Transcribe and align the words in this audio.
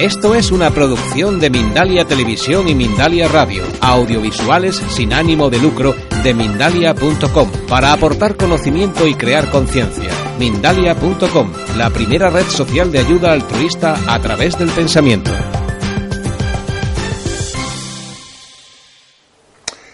Esto 0.00 0.36
es 0.36 0.52
una 0.52 0.70
producción 0.70 1.40
de 1.40 1.50
Mindalia 1.50 2.04
Televisión 2.04 2.68
y 2.68 2.74
Mindalia 2.76 3.26
Radio, 3.26 3.64
audiovisuales 3.80 4.76
sin 4.76 5.12
ánimo 5.12 5.50
de 5.50 5.58
lucro 5.58 5.92
de 6.22 6.34
mindalia.com, 6.34 7.50
para 7.68 7.92
aportar 7.92 8.36
conocimiento 8.36 9.08
y 9.08 9.14
crear 9.14 9.50
conciencia. 9.50 10.08
Mindalia.com, 10.38 11.52
la 11.76 11.90
primera 11.90 12.30
red 12.30 12.44
social 12.44 12.92
de 12.92 13.00
ayuda 13.00 13.32
altruista 13.32 13.96
a 14.06 14.22
través 14.22 14.56
del 14.56 14.70
pensamiento. 14.70 15.32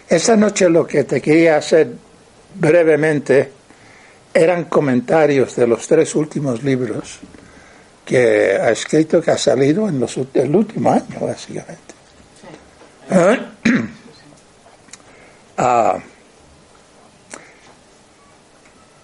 Esta 0.07 0.37
noche 0.37 0.69
lo 0.69 0.87
que 0.87 1.05
te 1.05 1.23
quería 1.23 1.57
hacer 1.57 1.89
brevemente 2.57 3.51
eran 4.35 4.65
comentarios 4.65 5.57
de 5.57 5.67
los 5.67 5.87
tres 5.87 6.15
últimos 6.15 6.63
libros 6.63 7.21
que 8.05 8.59
ha 8.61 8.71
escrito, 8.71 9.21
que 9.21 9.31
ha 9.31 9.39
salido 9.39 9.89
en 9.89 9.99
los, 9.99 10.19
el 10.35 10.55
último 10.55 10.91
año, 10.93 11.21
básicamente. 11.21 11.95
Ah, 15.57 15.97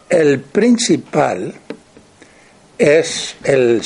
el 0.09 0.41
principal 0.41 1.55
es 2.77 3.37
el, 3.45 3.81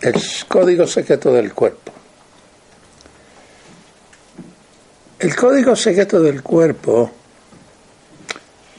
el 0.00 0.14
código 0.48 0.86
secreto 0.86 1.30
del 1.34 1.52
cuerpo. 1.52 1.92
El 5.18 5.36
código 5.36 5.76
secreto 5.76 6.22
del 6.22 6.42
cuerpo, 6.42 7.10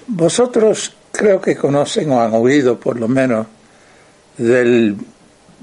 vosotros 0.08 0.92
creo 1.12 1.40
que 1.40 1.56
conocen 1.56 2.10
o 2.12 2.20
han 2.20 2.34
oído 2.34 2.80
por 2.80 3.00
lo 3.00 3.08
menos 3.08 3.46
de 4.38 4.96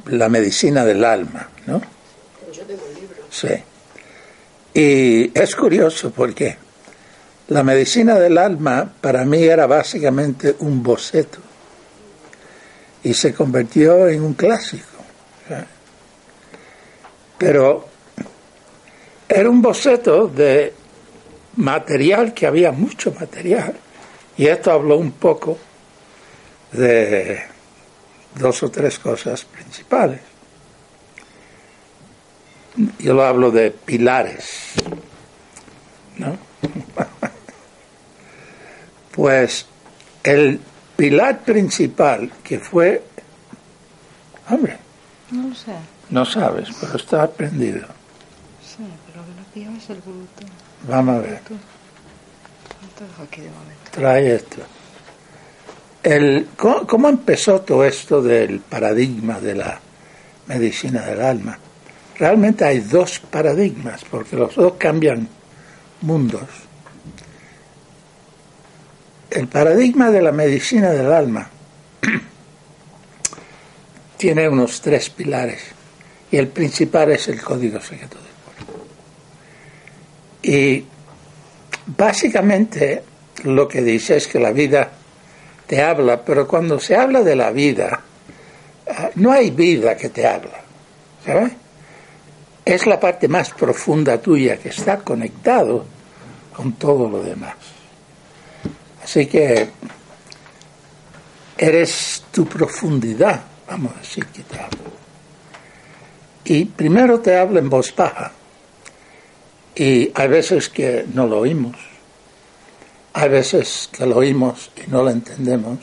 la 0.08 0.28
medicina 0.28 0.84
del 0.84 1.04
alma, 1.04 1.48
¿no? 1.66 1.80
Yo 2.52 2.62
tengo 2.62 2.82
libros. 2.94 3.26
Sí. 3.30 3.48
Y 4.74 5.38
es 5.38 5.56
curioso 5.56 6.10
porque 6.10 6.56
la 7.48 7.62
medicina 7.62 8.18
del 8.18 8.38
alma 8.38 8.92
para 9.00 9.24
mí 9.24 9.42
era 9.42 9.66
básicamente 9.66 10.56
un 10.60 10.82
boceto 10.82 11.38
y 13.02 13.14
se 13.14 13.32
convirtió 13.32 14.08
en 14.08 14.22
un 14.22 14.34
clásico. 14.34 14.86
Pero 17.38 17.88
era 19.28 19.48
un 19.48 19.62
boceto 19.62 20.26
de 20.26 20.74
material 21.56 22.34
que 22.34 22.46
había 22.46 22.72
mucho 22.72 23.12
material 23.12 23.74
y 24.36 24.46
esto 24.46 24.72
habló 24.72 24.96
un 24.96 25.12
poco 25.12 25.58
de 26.72 27.40
dos 28.38 28.62
o 28.62 28.70
tres 28.70 28.98
cosas 28.98 29.44
principales. 29.44 30.20
Yo 33.00 33.12
lo 33.14 33.24
hablo 33.24 33.50
de 33.50 33.70
pilares, 33.72 34.72
¿no? 36.16 36.36
pues 39.12 39.66
el 40.22 40.60
pilar 40.96 41.40
principal 41.40 42.30
que 42.44 42.60
fue, 42.60 43.02
hombre, 44.48 44.78
No 45.30 45.48
lo 45.48 45.54
sé. 45.54 45.72
no 46.10 46.24
sabes, 46.24 46.68
pero 46.80 46.96
está 46.96 47.24
aprendido. 47.24 47.86
Sí, 48.64 48.84
pero 49.06 49.22
lo 49.22 49.26
que 49.26 49.40
no 49.40 49.44
pillo 49.52 49.70
es 49.76 49.90
el 49.90 50.00
bruto. 50.00 50.46
Vamos 50.88 51.16
a 51.16 51.20
ver, 51.20 51.40
trae 53.90 54.36
esto. 54.36 54.58
El, 56.02 56.48
¿cómo, 56.56 56.86
cómo 56.86 57.08
empezó 57.08 57.60
todo 57.60 57.84
esto 57.84 58.22
del 58.22 58.60
paradigma 58.60 59.40
de 59.40 59.54
la 59.54 59.80
medicina 60.46 61.02
del 61.02 61.20
alma? 61.20 61.58
Realmente 62.18 62.64
hay 62.64 62.80
dos 62.80 63.20
paradigmas, 63.20 64.04
porque 64.04 64.36
los 64.36 64.54
dos 64.54 64.74
cambian 64.78 65.28
mundos. 66.00 66.48
El 69.30 69.46
paradigma 69.46 70.10
de 70.10 70.22
la 70.22 70.32
medicina 70.32 70.90
del 70.90 71.12
alma 71.12 71.48
tiene 74.16 74.48
unos 74.48 74.80
tres 74.80 75.10
pilares 75.10 75.60
y 76.30 76.36
el 76.36 76.48
principal 76.48 77.12
es 77.12 77.28
el 77.28 77.40
código 77.40 77.80
secreto 77.80 78.16
del 78.16 78.26
cuerpo. 78.44 78.86
Y 80.42 80.84
básicamente 81.96 83.02
lo 83.44 83.68
que 83.68 83.82
dice 83.82 84.16
es 84.16 84.26
que 84.26 84.40
la 84.40 84.50
vida 84.50 84.90
te 85.68 85.82
habla, 85.82 86.24
pero 86.24 86.48
cuando 86.48 86.80
se 86.80 86.96
habla 86.96 87.22
de 87.22 87.36
la 87.36 87.50
vida, 87.50 88.00
ah, 88.88 89.10
no 89.16 89.30
hay 89.30 89.50
vida 89.50 89.96
que 89.96 90.08
te 90.08 90.26
habla, 90.26 90.62
¿sabes? 91.24 91.52
Es 92.64 92.86
la 92.86 92.98
parte 92.98 93.28
más 93.28 93.50
profunda 93.50 94.20
tuya 94.20 94.56
que 94.56 94.70
está 94.70 94.98
conectado 94.98 95.84
con 96.56 96.72
todo 96.72 97.08
lo 97.08 97.22
demás. 97.22 97.54
Así 99.04 99.26
que 99.26 99.68
eres 101.56 102.24
tu 102.30 102.46
profundidad, 102.46 103.42
vamos 103.68 103.92
a 103.94 104.00
decir 104.00 104.24
que 104.26 104.42
te 104.42 104.56
habla. 104.56 104.78
Y 106.44 106.64
primero 106.64 107.20
te 107.20 107.36
habla 107.36 107.60
en 107.60 107.68
voz 107.68 107.94
baja. 107.94 108.32
Y 109.74 110.10
hay 110.14 110.28
veces 110.28 110.70
que 110.70 111.04
no 111.12 111.26
lo 111.26 111.40
oímos. 111.40 111.76
Hay 113.18 113.30
veces 113.30 113.88
que 113.90 114.06
lo 114.06 114.18
oímos 114.18 114.70
y 114.76 114.88
no 114.88 115.02
lo 115.02 115.10
entendemos. 115.10 115.80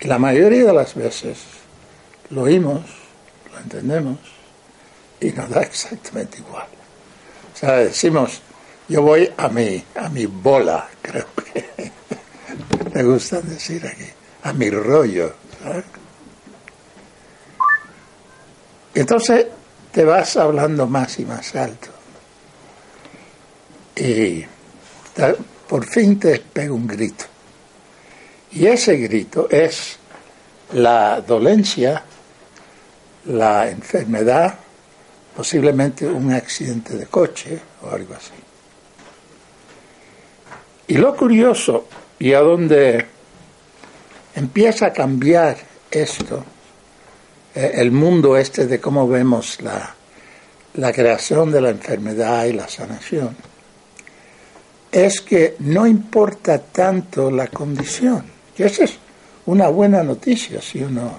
Y 0.00 0.06
la 0.06 0.18
mayoría 0.18 0.64
de 0.64 0.72
las 0.72 0.94
veces 0.94 1.36
lo 2.30 2.44
oímos, 2.44 2.80
lo 3.52 3.58
entendemos 3.58 4.16
y 5.20 5.32
nos 5.32 5.50
da 5.50 5.60
exactamente 5.60 6.38
igual. 6.38 6.66
O 7.52 7.56
sea, 7.58 7.72
decimos, 7.72 8.40
yo 8.88 9.02
voy 9.02 9.30
a 9.36 9.50
mi, 9.50 9.84
a 9.96 10.08
mi 10.08 10.24
bola, 10.24 10.88
creo 11.02 11.26
que 11.34 11.90
me 12.94 13.02
gusta 13.02 13.42
decir 13.42 13.86
aquí, 13.86 14.10
a 14.44 14.52
mi 14.54 14.70
rollo. 14.70 15.34
¿sabes? 15.62 15.84
Entonces 18.94 19.46
te 19.92 20.06
vas 20.06 20.38
hablando 20.38 20.86
más 20.86 21.18
y 21.18 21.26
más 21.26 21.54
alto. 21.54 21.88
Y 23.94 24.46
por 25.68 25.86
fin 25.86 26.18
te 26.18 26.38
pega 26.40 26.72
un 26.72 26.86
grito. 26.86 27.24
Y 28.52 28.66
ese 28.66 28.96
grito 28.96 29.48
es 29.50 29.96
la 30.72 31.20
dolencia, 31.20 32.04
la 33.26 33.68
enfermedad, 33.68 34.54
posiblemente 35.36 36.06
un 36.06 36.32
accidente 36.32 36.96
de 36.96 37.06
coche 37.06 37.60
o 37.82 37.90
algo 37.90 38.14
así. 38.14 38.32
Y 40.86 40.96
lo 40.98 41.16
curioso, 41.16 41.88
y 42.18 42.32
a 42.34 42.40
donde 42.40 43.06
empieza 44.34 44.86
a 44.86 44.92
cambiar 44.92 45.56
esto, 45.90 46.44
eh, 47.54 47.72
el 47.74 47.90
mundo 47.90 48.36
este 48.36 48.66
de 48.66 48.80
cómo 48.80 49.08
vemos 49.08 49.60
la, 49.62 49.94
la 50.74 50.92
creación 50.92 51.50
de 51.50 51.60
la 51.60 51.70
enfermedad 51.70 52.44
y 52.44 52.52
la 52.52 52.68
sanación, 52.68 53.36
es 54.94 55.22
que 55.22 55.56
no 55.58 55.88
importa 55.88 56.56
tanto 56.60 57.28
la 57.28 57.48
condición. 57.48 58.24
Y 58.56 58.62
esa 58.62 58.84
es 58.84 58.96
una 59.46 59.66
buena 59.66 60.04
noticia 60.04 60.62
si 60.62 60.84
uno 60.84 61.18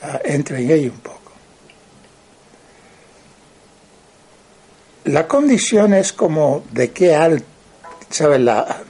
ah, 0.00 0.20
entra 0.24 0.58
en 0.58 0.70
ello 0.70 0.92
un 0.92 1.00
poco. 1.00 1.32
La 5.04 5.28
condición 5.28 5.92
es 5.92 6.14
como 6.14 6.64
de 6.72 6.90
qué 6.90 7.14
alto, 7.14 7.44
¿sabes? 8.08 8.40
La, 8.40 8.82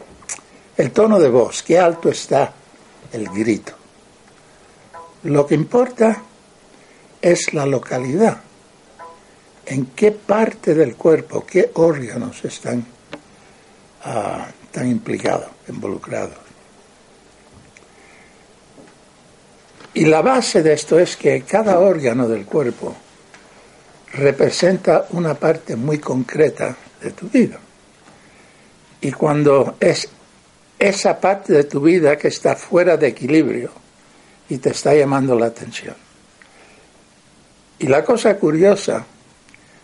el 0.77 0.93
tono 0.93 1.19
de 1.19 1.29
voz, 1.29 1.65
qué 1.65 1.81
alto 1.81 2.09
está 2.09 2.53
el 3.13 3.29
grito. 3.29 3.73
Lo 5.25 5.45
que 5.45 5.57
importa 5.57 6.23
es 7.21 7.53
la 7.53 7.67
localidad, 7.67 8.39
en 9.67 9.87
qué 9.87 10.12
parte 10.12 10.77
del 10.77 10.94
cuerpo, 10.94 11.44
qué 11.44 11.73
órganos 11.75 12.44
están 12.44 12.98
tan 14.70 14.88
implicados, 14.88 15.49
involucrados. 15.69 16.38
Y 19.94 20.05
la 20.05 20.22
base 20.22 20.62
de 20.62 20.75
esto 20.75 20.99
es 20.99 21.16
que 21.16 21.43
cada 21.43 21.81
órgano 21.81 22.28
del 22.28 22.44
cuerpo 22.44 22.94
representa 24.12 25.06
una 25.10 25.34
parte 25.34 25.76
muy 25.76 25.99
concreta 25.99 26.76
de 27.02 27.10
tu 27.10 27.28
vida. 27.28 27.58
Y 29.00 29.12
cuando 29.12 29.76
es 29.81 30.08
esa 30.78 31.20
parte 31.20 31.52
de 31.52 31.64
tu 31.64 31.81
vida 31.81 32.16
que 32.16 32.28
está 32.28 32.55
fuera 32.55 32.96
de 32.96 33.08
equilibrio 33.08 33.70
y 34.49 34.58
te 34.58 34.70
está 34.70 34.94
llamando 34.94 35.34
la 35.34 35.46
atención. 35.46 35.96
Y 37.81 37.87
la 37.87 38.05
cosa 38.05 38.37
curiosa, 38.37 39.05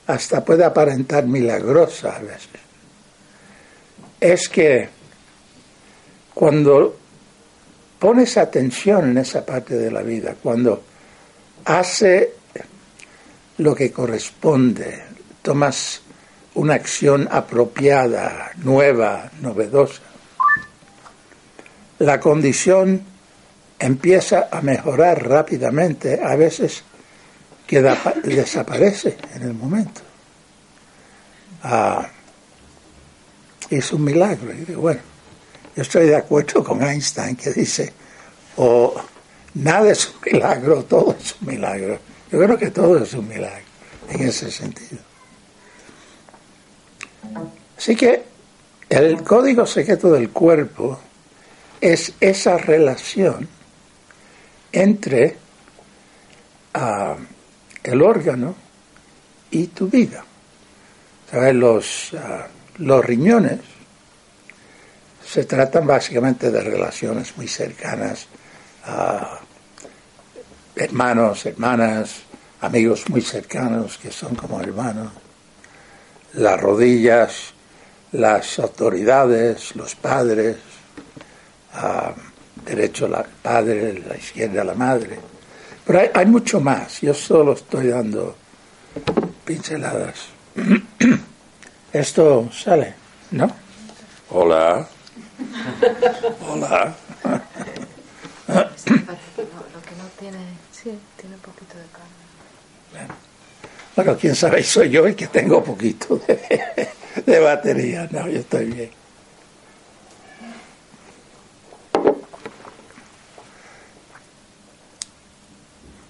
hasta 0.07 0.45
puede 0.45 0.65
aparentar 0.65 1.27
milagrosa 1.27 2.17
a 2.17 2.21
veces, 2.21 2.61
es 4.25 4.49
que 4.49 4.89
cuando 6.33 6.97
pones 7.99 8.39
atención 8.39 9.11
en 9.11 9.19
esa 9.19 9.45
parte 9.45 9.77
de 9.77 9.91
la 9.91 10.01
vida, 10.01 10.35
cuando 10.43 10.83
hace 11.67 12.33
lo 13.59 13.75
que 13.75 13.93
corresponde, 13.93 15.05
tomas 15.43 16.01
una 16.55 16.73
acción 16.73 17.29
apropiada, 17.31 18.53
nueva, 18.63 19.31
novedosa, 19.43 20.01
la 21.99 22.19
condición 22.19 23.03
empieza 23.79 24.49
a 24.51 24.63
mejorar 24.63 25.29
rápidamente, 25.29 26.19
a 26.25 26.35
veces 26.35 26.83
queda, 27.67 27.99
desaparece 28.25 29.19
en 29.35 29.43
el 29.43 29.53
momento. 29.53 30.01
Ah, 31.63 32.09
es 33.71 33.93
un 33.93 34.05
milagro. 34.05 34.53
Y 34.53 34.65
digo, 34.65 34.83
bueno, 34.83 35.01
yo 35.77 35.83
estoy 35.83 36.07
de 36.07 36.17
acuerdo 36.17 36.63
con 36.63 36.83
Einstein 36.83 37.37
que 37.37 37.53
dice, 37.53 37.93
o 38.57 38.95
nada 39.55 39.91
es 39.91 40.09
un 40.09 40.33
milagro, 40.33 40.85
todo 40.85 41.17
es 41.19 41.37
un 41.41 41.49
milagro. 41.49 41.99
Yo 42.31 42.39
creo 42.39 42.59
que 42.59 42.71
todo 42.71 43.03
es 43.03 43.13
un 43.15 43.29
milagro 43.29 43.65
en 44.11 44.29
ese 44.29 44.51
sentido. 44.51 45.03
Así 47.77 47.97
que 47.97 48.23
el 48.89 49.23
código 49.23 49.67
secreto 49.67 50.13
del 50.13 50.31
cuerpo 50.31 50.99
es 51.81 52.13
esa 52.21 52.57
relación 52.57 53.49
entre 54.73 55.37
ah, 56.75 57.17
el 57.83 58.03
órgano 58.03 58.55
y 59.51 59.69
tu 59.69 59.89
vida. 59.89 60.25
¿Sabes? 61.31 61.55
Los, 61.55 62.15
ah, 62.15 62.47
los 62.79 63.05
riñones 63.05 63.61
se 65.25 65.45
tratan 65.45 65.87
básicamente 65.87 66.51
de 66.51 66.61
relaciones 66.61 67.37
muy 67.37 67.49
cercanas, 67.49 68.29
a 68.85 69.41
hermanos, 70.77 71.47
hermanas, 71.47 72.23
amigos 72.61 73.09
muy 73.09 73.21
cercanos 73.21 73.99
que 73.99 74.11
son 74.11 74.35
como 74.35 74.61
hermanos, 74.61 75.13
las 76.35 76.61
rodillas, 76.61 77.55
las 78.13 78.59
autoridades, 78.59 79.75
los 79.77 79.95
padres, 79.95 80.57
derecho 82.65 83.07
al 83.07 83.27
padre, 83.43 84.03
la 84.07 84.17
izquierda 84.17 84.65
la 84.65 84.75
madre. 84.75 85.19
Pero 85.85 86.01
hay 86.15 86.27
mucho 86.27 86.61
más, 86.61 87.01
yo 87.01 87.13
solo 87.13 87.53
estoy 87.55 87.89
dando 87.89 88.37
pinceladas. 89.45 90.29
Esto 91.95 92.51
sale, 92.53 92.93
¿no? 93.31 93.49
Hola. 94.31 94.89
Hola. 96.41 96.93
Lo 98.49 98.65
que 99.81 99.95
no 99.97 100.05
tiene, 100.19 100.39
sí, 100.73 100.99
tiene 101.17 101.37
un 101.37 101.41
poquito 101.41 101.79
de 101.79 101.87
carne. 101.93 103.15
Bueno, 103.95 104.17
quién 104.21 104.35
sabe, 104.35 104.65
soy 104.65 104.91
yo 104.91 105.07
el 105.07 105.15
que 105.15 105.29
tengo 105.29 105.63
poquito 105.63 106.17
de, 106.27 106.89
de 107.25 107.39
batería. 107.39 108.09
No, 108.11 108.29
yo 108.29 108.41
estoy 108.41 108.65
bien. 108.65 108.91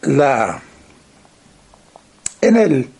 La, 0.00 0.62
en, 2.40 2.56
el, 2.56 2.90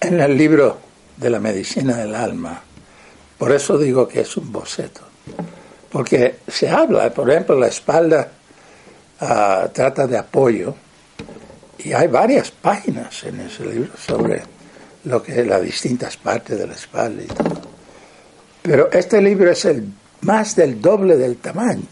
en 0.00 0.20
el 0.20 0.36
libro 0.36 0.85
de 1.16 1.30
la 1.30 1.40
medicina 1.40 1.96
del 1.96 2.14
alma, 2.14 2.62
por 3.38 3.52
eso 3.52 3.78
digo 3.78 4.08
que 4.08 4.20
es 4.20 4.36
un 4.36 4.50
boceto, 4.52 5.02
porque 5.90 6.40
se 6.48 6.68
habla, 6.68 7.10
por 7.12 7.30
ejemplo, 7.30 7.58
la 7.58 7.68
espalda 7.68 8.30
ah, 9.20 9.68
trata 9.72 10.06
de 10.06 10.18
apoyo, 10.18 10.74
y 11.78 11.92
hay 11.92 12.08
varias 12.08 12.50
páginas 12.50 13.22
en 13.24 13.40
ese 13.40 13.64
libro 13.66 13.92
sobre 13.96 14.42
lo 15.04 15.22
que 15.22 15.44
las 15.44 15.62
distintas 15.62 16.16
partes 16.16 16.58
de 16.58 16.66
la 16.66 16.74
espalda 16.74 17.22
y 17.22 17.26
todo. 17.26 17.60
Pero 18.62 18.90
este 18.90 19.22
libro 19.22 19.50
es 19.50 19.64
el 19.66 19.88
más 20.22 20.56
del 20.56 20.80
doble 20.80 21.16
del 21.16 21.36
tamaño. 21.36 21.86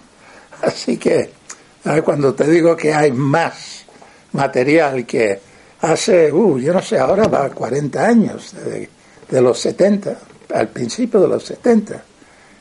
Así 0.62 0.96
que 0.96 1.30
cuando 2.04 2.34
te 2.34 2.48
digo 2.48 2.76
que 2.76 2.94
hay 2.94 3.12
más 3.12 3.84
material 4.32 5.06
que 5.06 5.40
hace, 5.80 6.32
uh, 6.32 6.58
yo 6.58 6.72
no 6.72 6.82
sé, 6.82 6.98
ahora 6.98 7.28
va 7.28 7.50
40 7.50 8.06
años, 8.06 8.54
de, 9.28 9.40
los 9.40 9.58
70, 9.58 10.18
al 10.54 10.68
principio 10.68 11.20
de 11.20 11.28
los 11.28 11.44
70, 11.44 12.02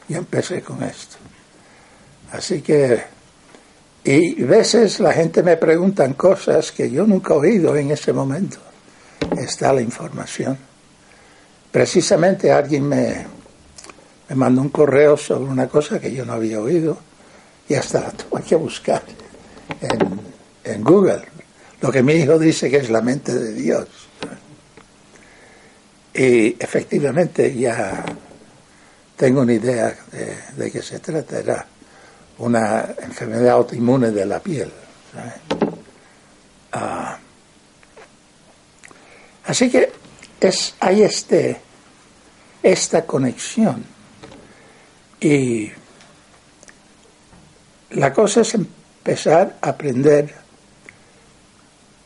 yo 0.10 0.18
empecé 0.18 0.62
con 0.62 0.84
esto. 0.84 1.18
Así 2.32 2.62
que, 2.62 3.02
y 4.04 4.44
veces 4.44 5.00
la 5.00 5.14
gente 5.14 5.42
me 5.42 5.58
preguntan 5.58 6.14
cosas 6.14 6.72
que 6.72 6.90
yo 6.92 7.06
nunca 7.08 7.34
he 7.34 7.38
oído 7.38 7.76
en 7.76 7.92
ese 7.92 8.14
momento. 8.14 8.58
Está 9.38 9.74
la 9.74 9.82
información. 9.82 10.58
Precisamente 11.72 12.52
alguien 12.52 12.88
me, 12.88 13.26
me 14.30 14.36
mandó 14.36 14.62
un 14.62 14.70
correo 14.70 15.18
sobre 15.18 15.46
una 15.46 15.68
cosa 15.68 16.00
que 16.00 16.14
yo 16.14 16.26
no 16.26 16.34
había 16.34 16.60
oído 16.60 16.98
y 17.68 17.74
hasta 17.74 18.02
la 18.02 18.12
tuve 18.12 18.42
que 18.44 18.56
buscar 18.56 19.04
en, 19.82 20.20
en 20.64 20.84
Google. 20.84 21.35
Lo 21.82 21.92
que 21.92 22.02
mi 22.02 22.14
hijo 22.14 22.40
dice 22.40 22.70
que 22.70 22.78
es 22.78 22.90
la 22.90 23.02
mente 23.02 23.34
de 23.34 23.54
Dios. 23.54 23.88
Y 26.14 26.56
efectivamente 26.60 27.54
ya 27.54 28.06
tengo 29.18 29.42
una 29.42 29.54
idea 29.54 29.96
de, 30.12 30.38
de 30.56 30.72
qué 30.72 30.82
se 30.82 31.00
trata. 31.00 31.40
Era 31.40 31.68
una 32.38 32.96
enfermedad 33.02 33.50
autoinmune 33.50 34.12
de 34.12 34.26
la 34.26 34.40
piel. 34.40 34.72
Ah, 36.72 37.18
así 39.46 39.70
que 39.70 39.92
es, 40.42 40.76
hay 40.80 41.04
este, 41.04 41.62
esta 42.62 43.06
conexión. 43.06 43.86
Y 45.22 45.72
la 47.92 48.14
cosa 48.14 48.42
es 48.42 48.54
empezar 48.56 49.58
a 49.62 49.70
aprender 49.70 50.45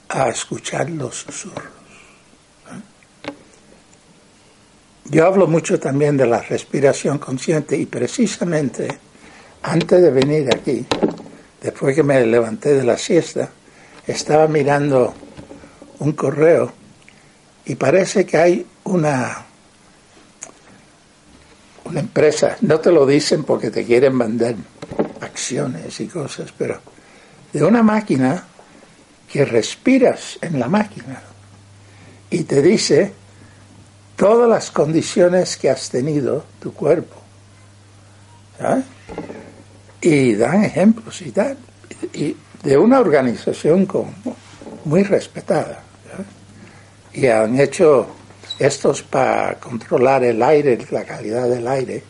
a 0.09 0.29
escuchar 0.29 0.89
los 0.89 1.15
susurros. 1.15 1.79
Yo 5.05 5.25
hablo 5.25 5.47
mucho 5.47 5.79
también 5.79 6.17
de 6.17 6.27
la 6.27 6.41
respiración 6.41 7.17
consciente 7.17 7.75
y 7.77 7.85
precisamente 7.85 8.99
antes 9.63 10.01
de 10.01 10.11
venir 10.11 10.53
aquí, 10.53 10.85
después 11.61 11.95
que 11.95 12.03
me 12.03 12.25
levanté 12.25 12.73
de 12.73 12.83
la 12.83 12.97
siesta, 12.97 13.49
estaba 14.05 14.47
mirando 14.47 15.13
un 15.99 16.11
correo 16.13 16.71
y 17.65 17.75
parece 17.75 18.25
que 18.25 18.37
hay 18.37 18.65
una 18.83 19.45
una 21.85 22.01
empresa, 22.01 22.55
no 22.61 22.79
te 22.79 22.91
lo 22.91 23.05
dicen 23.05 23.43
porque 23.43 23.71
te 23.71 23.83
quieren 23.83 24.17
vender 24.17 24.55
acciones 25.21 25.99
y 25.99 26.07
cosas, 26.07 26.53
pero 26.55 26.79
de 27.51 27.63
una 27.63 27.81
máquina 27.81 28.45
que 29.31 29.45
respiras 29.45 30.39
en 30.41 30.59
la 30.59 30.67
máquina 30.67 31.21
y 32.29 32.43
te 32.43 32.61
dice 32.61 33.13
todas 34.15 34.49
las 34.49 34.71
condiciones 34.71 35.57
que 35.57 35.69
has 35.69 35.89
tenido 35.89 36.43
tu 36.59 36.73
cuerpo. 36.73 37.15
Y 40.01 40.35
dan 40.35 40.63
ejemplos 40.63 41.21
y 41.21 41.31
tal. 41.31 41.57
Y 42.13 42.35
de 42.63 42.77
una 42.77 42.99
organización 42.99 43.85
con, 43.85 44.13
muy 44.85 45.03
respetada. 45.03 45.83
Y 47.13 47.27
han 47.27 47.59
hecho 47.59 48.07
estos 48.59 49.03
para 49.03 49.55
controlar 49.59 50.23
el 50.23 50.43
aire, 50.43 50.77
la 50.91 51.05
calidad 51.05 51.47
del 51.47 51.67
aire 51.67 52.03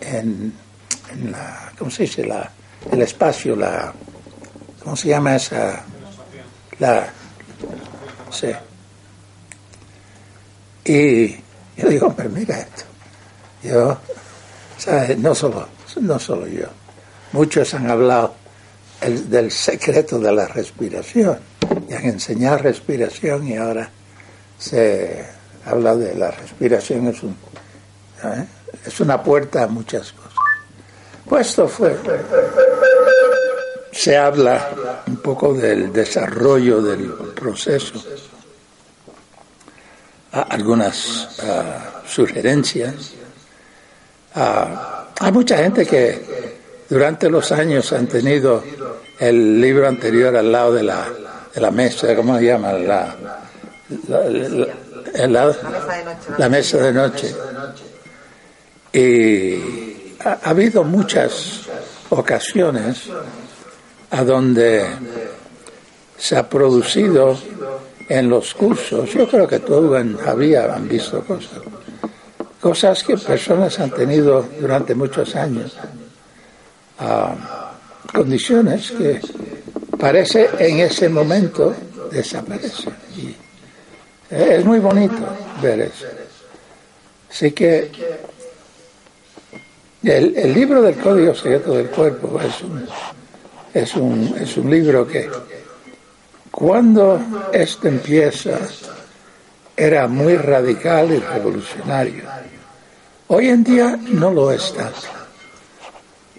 en, 0.00 0.52
en 1.10 1.32
la, 1.32 1.72
¿cómo 1.78 1.90
se 1.90 2.02
dice? 2.02 2.26
La, 2.26 2.50
el 2.92 3.02
espacio, 3.02 3.56
la, 3.56 3.92
¿cómo 4.82 4.94
se 4.94 5.08
llama 5.08 5.36
esa? 5.36 5.84
La, 6.78 7.08
sí. 8.30 8.52
Y 10.84 11.28
yo 11.76 11.88
digo, 11.88 12.14
pero 12.16 12.30
mira 12.30 12.58
esto. 12.58 12.84
Yo, 13.62 13.98
¿sabes? 14.76 15.18
No 15.18 15.34
solo, 15.34 15.68
no 16.00 16.18
solo 16.18 16.46
yo. 16.46 16.66
Muchos 17.32 17.74
han 17.74 17.90
hablado 17.90 18.34
el, 19.00 19.28
del 19.28 19.50
secreto 19.50 20.18
de 20.18 20.32
la 20.32 20.46
respiración 20.46 21.38
y 21.88 21.94
han 21.94 22.04
enseñado 22.04 22.58
respiración 22.58 23.46
y 23.48 23.56
ahora 23.56 23.90
se 24.58 25.24
habla 25.66 25.94
de 25.94 26.14
la 26.14 26.30
respiración 26.30 27.08
es 27.08 27.22
un, 27.22 27.36
¿eh? 28.24 28.44
es 28.86 29.00
una 29.00 29.22
puerta 29.22 29.64
a 29.64 29.66
muchas 29.66 30.12
cosas. 30.12 30.32
Pues 31.28 31.48
esto 31.48 31.68
fue. 31.68 31.96
Se 33.92 34.16
habla 34.16 35.02
un 35.06 35.16
poco 35.16 35.54
del 35.54 35.92
desarrollo 35.92 36.82
del 36.82 37.10
proceso, 37.34 38.02
algunas 40.32 41.38
uh, 41.42 42.08
sugerencias. 42.08 43.12
Uh, 44.34 44.40
hay 45.20 45.32
mucha 45.32 45.56
gente 45.58 45.86
que 45.86 46.58
durante 46.88 47.28
los 47.28 47.50
años 47.52 47.92
han 47.92 48.06
tenido 48.06 48.62
el 49.18 49.60
libro 49.60 49.88
anterior 49.88 50.36
al 50.36 50.52
lado 50.52 50.74
de 50.74 50.82
la, 50.82 51.08
de 51.54 51.60
la 51.60 51.70
mesa, 51.70 52.14
¿cómo 52.14 52.38
se 52.38 52.44
llama? 52.44 52.72
La, 52.72 53.16
la, 56.38 56.48
mesa 56.48 56.78
de 56.78 56.92
noche. 56.92 57.34
Y 58.92 60.14
ha, 60.24 60.38
habido 60.44 60.84
muchas 60.84 61.62
ocasiones 62.10 63.08
a 64.10 64.24
donde 64.24 64.86
se 66.16 66.36
ha 66.36 66.48
producido 66.48 67.38
en 68.08 68.28
los 68.28 68.54
cursos, 68.54 69.12
yo 69.12 69.28
creo 69.28 69.46
que 69.46 69.60
tú 69.60 69.94
en 69.94 70.16
Javier 70.16 70.70
visto 70.82 71.22
cosas, 71.24 71.60
cosas 72.60 73.04
que 73.04 73.16
personas 73.16 73.78
han 73.78 73.90
tenido 73.90 74.48
durante 74.60 74.94
muchos 74.94 75.36
años, 75.36 75.76
condiciones 78.12 78.90
que 78.92 79.20
parece 79.98 80.48
en 80.58 80.80
ese 80.80 81.08
momento 81.08 81.74
desaparecen. 82.10 82.94
Y 83.16 83.36
es 84.30 84.64
muy 84.64 84.78
bonito 84.78 85.16
ver 85.62 85.80
eso. 85.80 86.06
Así 87.30 87.52
que 87.52 87.90
el, 90.02 90.54
libro 90.54 90.80
del 90.80 90.96
Código 90.96 91.34
Secreto 91.34 91.72
del 91.74 91.88
Cuerpo 91.88 92.40
es 92.40 92.62
un, 92.62 92.86
es 93.72 93.94
un, 93.94 94.34
es 94.40 94.56
un 94.56 94.70
libro 94.70 95.06
que 95.06 95.28
cuando 96.50 97.20
esto 97.52 97.88
empieza 97.88 98.58
era 99.76 100.08
muy 100.08 100.36
radical 100.36 101.12
y 101.12 101.18
revolucionario. 101.18 102.24
Hoy 103.28 103.48
en 103.48 103.62
día 103.62 103.96
no 103.96 104.32
lo 104.32 104.50
es 104.50 104.72
tanto. 104.74 105.06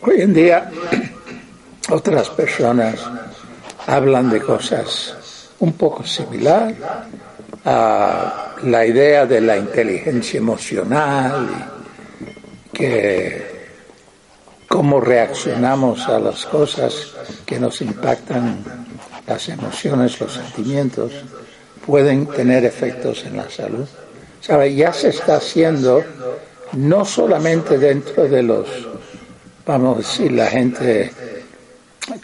Hoy 0.01 0.21
en 0.21 0.33
día 0.33 0.69
otras 1.89 2.29
personas 2.29 2.99
hablan 3.87 4.29
de 4.29 4.41
cosas 4.41 5.49
un 5.59 5.73
poco 5.73 6.03
similar 6.03 6.73
a 7.65 8.55
la 8.63 8.85
idea 8.85 9.25
de 9.25 9.41
la 9.41 9.57
inteligencia 9.57 10.37
emocional 10.37 11.47
que 12.73 13.48
cómo 14.69 15.01
reaccionamos 15.01 16.07
a 16.07 16.19
las 16.19 16.45
cosas 16.45 16.93
que 17.45 17.59
nos 17.59 17.81
impactan, 17.81 18.63
las 19.27 19.49
emociones, 19.49 20.21
los 20.21 20.33
sentimientos, 20.33 21.11
pueden 21.85 22.27
tener 22.27 22.63
efectos 22.63 23.25
en 23.25 23.37
la 23.37 23.49
salud. 23.49 23.87
Ya 24.75 24.93
se 24.93 25.09
está 25.09 25.37
haciendo 25.37 26.03
no 26.73 27.03
solamente 27.03 27.79
dentro 27.79 28.27
de 28.27 28.43
los, 28.43 28.67
vamos 29.65 29.95
a 29.95 29.97
decir, 29.99 30.31
la 30.31 30.47
gente 30.47 31.11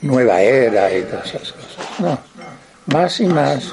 nueva 0.01 0.39
era 0.41 0.95
y 0.95 1.01
todas 1.01 1.25
esas 1.25 1.51
cosas, 1.51 1.99
no, 1.99 2.19
más 2.93 3.19
y 3.19 3.25
más 3.25 3.63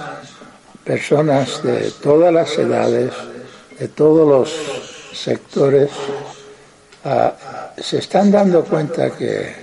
personas 0.83 1.62
de 1.62 1.91
todas 2.02 2.33
las 2.33 2.57
edades, 2.59 3.12
de 3.79 3.88
todos 3.88 4.26
los 4.26 4.50
sectores, 5.14 5.91
ah, 7.05 7.35
se 7.79 7.99
están 7.99 8.31
dando 8.31 8.64
cuenta 8.64 9.11
que, 9.11 9.55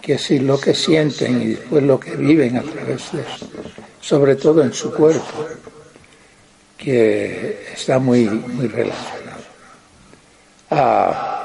que 0.00 0.18
si 0.18 0.38
lo 0.38 0.58
que 0.58 0.74
sienten 0.74 1.42
y 1.42 1.46
después 1.54 1.82
lo 1.82 1.98
que 1.98 2.16
viven 2.16 2.56
a 2.56 2.62
través 2.62 3.12
de 3.12 3.22
eso, 3.22 3.48
sobre 4.00 4.36
todo 4.36 4.62
en 4.62 4.72
su 4.72 4.92
cuerpo, 4.92 5.46
que 6.76 7.66
está 7.72 7.98
muy, 7.98 8.24
muy 8.26 8.66
relacionado. 8.66 9.42
Ah, 10.70 11.42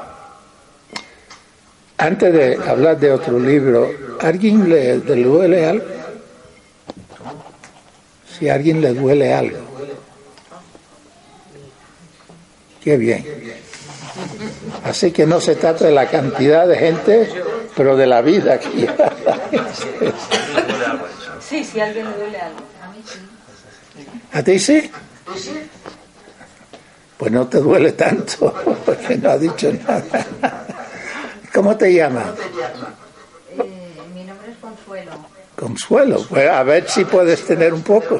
antes 1.98 2.34
de 2.34 2.56
hablar 2.56 3.00
de 3.00 3.12
otro 3.12 3.40
libro, 3.40 3.92
¿alguien 4.20 4.70
le, 4.70 4.98
le 4.98 5.24
duele 5.24 5.66
algo? 5.66 5.86
Si 8.38 8.50
a 8.50 8.56
alguien 8.56 8.82
le 8.82 8.94
duele 8.94 9.34
algo. 9.34 9.58
Qué 12.84 12.98
bien. 12.98 13.26
Así 14.84 15.12
que 15.12 15.26
no 15.26 15.40
se 15.40 15.56
trata 15.56 15.86
de 15.86 15.92
la 15.92 16.08
cantidad 16.08 16.68
de 16.68 16.78
gente, 16.78 17.30
pero 17.76 17.96
de 17.96 18.08
la 18.08 18.22
vida 18.22 18.54
aquí. 18.54 18.88
Sí, 21.48 21.64
si 21.64 21.80
a 21.80 21.86
alguien 21.86 22.12
le 22.12 22.18
duele 22.18 22.38
algo. 22.40 22.60
A 22.84 22.90
mí 22.90 23.02
sí. 23.06 23.20
¿A 24.34 24.44
ti 24.44 24.60
sí? 24.60 24.92
Pues 27.18 27.32
no 27.32 27.48
te 27.48 27.60
duele 27.60 27.94
tanto, 27.94 28.54
porque 28.86 29.18
no 29.18 29.30
ha 29.30 29.38
dicho 29.38 29.72
nada. 29.72 30.26
¿Cómo 31.54 31.78
te 31.78 31.94
llamas? 31.94 32.28
Eh, 33.58 34.02
mi 34.14 34.26
nombre 34.26 34.52
es 34.52 34.58
Consuelo. 34.58 35.12
Consuelo, 35.56 36.26
pues 36.30 36.50
a 36.50 36.64
ver 36.64 36.90
si 36.90 37.06
puedes 37.06 37.46
tener 37.46 37.74
un 37.74 37.82
poco 37.82 38.20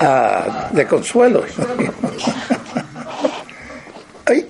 ah, 0.00 0.68
de 0.72 0.86
consuelo. 0.86 1.44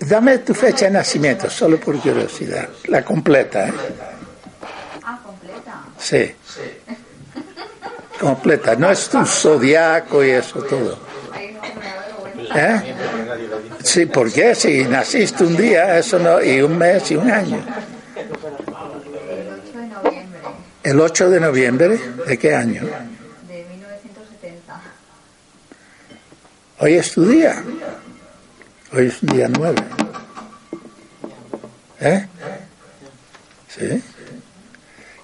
dame 0.01 0.39
tu 0.39 0.55
fecha 0.55 0.87
de 0.87 0.93
nacimiento, 0.93 1.49
solo 1.49 1.79
por 1.79 1.99
curiosidad, 1.99 2.69
la 2.89 3.05
completa. 3.05 3.69
¿eh? 3.69 3.73
Ah, 5.03 5.21
completa. 5.25 5.85
Sí. 5.99 6.35
Completa, 8.21 8.77
no 8.77 8.91
es 8.91 9.09
tu 9.09 9.25
zodiaco 9.25 10.23
y 10.25 10.31
eso 10.31 10.63
todo. 10.63 10.99
¿Eh? 12.55 12.95
Sí, 13.83 14.07
porque 14.07 14.55
si 14.55 14.85
naciste 14.85 15.45
un 15.45 15.57
día, 15.57 15.99
eso 15.99 16.19
no, 16.19 16.43
y 16.43 16.61
un 16.61 16.77
mes 16.77 17.11
y 17.11 17.17
un 17.17 17.31
año. 17.31 17.65
El 20.83 21.01
8 21.01 21.31
de 21.31 21.41
noviembre. 21.41 21.99
de 22.27 22.39
qué 22.39 22.55
año? 22.55 22.83
De 23.49 23.65
1970. 23.65 24.81
Hoy 26.81 26.95
es 26.95 27.13
tu 27.13 27.25
día. 27.25 27.63
Hoy 28.95 29.07
es 29.07 29.21
día 29.23 29.49
9. 29.49 29.75
¿Eh? 32.01 32.27
¿Sí? 33.69 34.03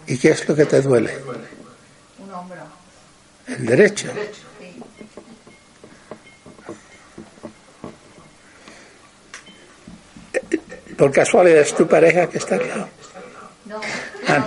¿Y 0.06 0.18
qué 0.18 0.30
es 0.30 0.48
lo 0.48 0.56
que 0.56 0.64
te 0.64 0.80
duele? 0.80 1.18
Un 2.18 2.32
hombro. 2.32 2.62
¿El 3.46 3.66
derecho? 3.66 4.08
¿Por 10.96 11.12
casualidad 11.12 11.60
es 11.60 11.74
tu 11.74 11.86
pareja 11.86 12.26
que 12.26 12.38
está 12.38 12.54
aquí? 12.54 12.68
No. 13.66 13.80
Ah, 14.28 14.46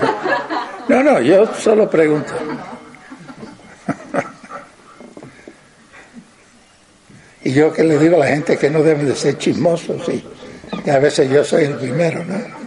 no. 0.90 1.04
no, 1.04 1.22
yo 1.22 1.46
solo 1.54 1.88
pregunto. 1.88 2.34
Y 7.44 7.54
yo 7.54 7.74
que 7.74 7.84
le 7.84 7.98
digo 7.98 8.18
a 8.18 8.20
la 8.20 8.28
gente 8.28 8.58
que 8.58 8.70
no 8.70 8.84
deben 8.84 9.08
de 9.08 9.16
ser 9.16 9.38
chismosos, 9.38 10.04
y 10.86 10.90
a 10.90 11.00
veces 11.00 11.30
yo 11.30 11.44
soy 11.44 11.66
el 11.66 11.76
primero, 11.76 12.24
¿no? 12.24 12.62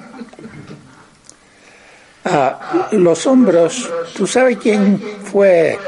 Ah, 2.26 2.88
los 2.92 3.26
hombros, 3.26 3.90
¿tú 4.16 4.26
sabes 4.26 4.56
quién 4.58 4.98
fue 5.24 5.78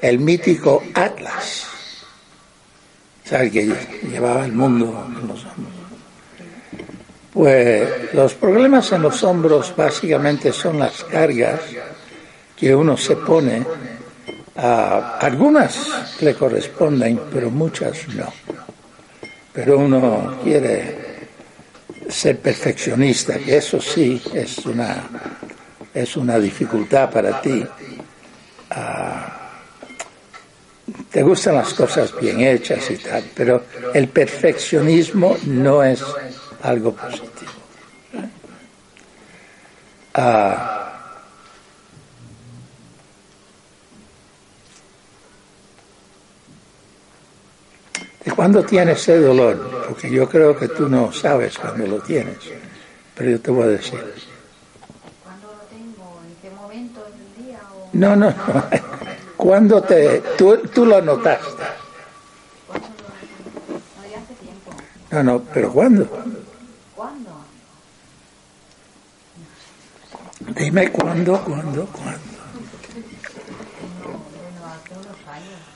el 0.00 0.18
mítico 0.18 0.82
Atlas? 0.94 1.66
¿Sabes 3.24 3.52
que 3.52 3.74
llevaba 4.10 4.44
el 4.44 4.52
mundo 4.52 5.06
en 5.06 5.28
los 5.28 5.44
hombros? 5.44 5.82
Pues 7.32 8.12
los 8.12 8.34
problemas 8.34 8.92
en 8.92 9.02
los 9.02 9.22
hombros 9.22 9.74
básicamente 9.76 10.52
son 10.52 10.78
las 10.78 11.04
cargas 11.04 11.60
que 12.56 12.74
uno 12.74 12.96
se 12.96 13.16
pone. 13.16 13.64
A, 14.56 15.18
algunas 15.18 16.20
le 16.20 16.34
corresponden, 16.34 17.20
pero 17.32 17.50
muchas 17.50 18.08
no. 18.08 18.32
Pero 19.52 19.78
uno 19.78 20.38
quiere 20.42 21.12
ser 22.08 22.38
perfeccionista, 22.38 23.38
que 23.38 23.56
eso 23.56 23.80
sí 23.80 24.20
es 24.34 24.58
una, 24.66 25.04
es 25.92 26.16
una 26.16 26.38
dificultad 26.38 27.10
para 27.10 27.40
ti. 27.40 27.64
Ah, 28.70 29.42
te 31.10 31.22
gustan 31.22 31.56
las 31.56 31.72
cosas 31.74 32.12
bien 32.20 32.40
hechas 32.40 32.90
y 32.90 32.96
tal, 32.96 33.24
pero 33.34 33.64
el 33.94 34.08
perfeccionismo 34.08 35.36
no 35.46 35.82
es 35.82 36.02
algo 36.62 36.94
positivo. 36.94 37.52
Ah, 40.14 40.81
¿De 48.24 48.30
cuándo 48.30 48.62
tienes 48.62 49.00
ese 49.00 49.18
dolor? 49.18 49.84
Porque 49.88 50.10
yo 50.10 50.28
creo 50.28 50.56
que 50.56 50.68
tú 50.68 50.88
no 50.88 51.12
sabes 51.12 51.58
cuándo 51.58 51.86
lo 51.86 51.98
tienes, 51.98 52.38
pero 53.16 53.30
yo 53.30 53.40
te 53.40 53.50
voy 53.50 53.64
a 53.64 53.66
decir. 53.68 54.00
¿Cuándo 55.22 55.48
lo 55.48 55.62
tengo? 55.68 56.20
¿En 56.26 56.36
qué 56.40 56.50
momento 56.54 57.04
del 57.04 57.46
día? 57.46 57.58
No, 57.92 58.14
no, 58.14 58.30
no. 58.30 58.64
¿Cuándo 59.36 59.82
te, 59.82 60.20
tú, 60.38 60.56
tú 60.72 60.86
lo 60.86 61.02
notaste? 61.02 61.62
No, 65.10 65.22
no, 65.22 65.42
pero 65.52 65.72
¿cuándo? 65.72 66.08
Dime 70.56 70.90
cuándo, 70.92 71.42
cuándo, 71.44 71.86
cuándo. 71.86 72.20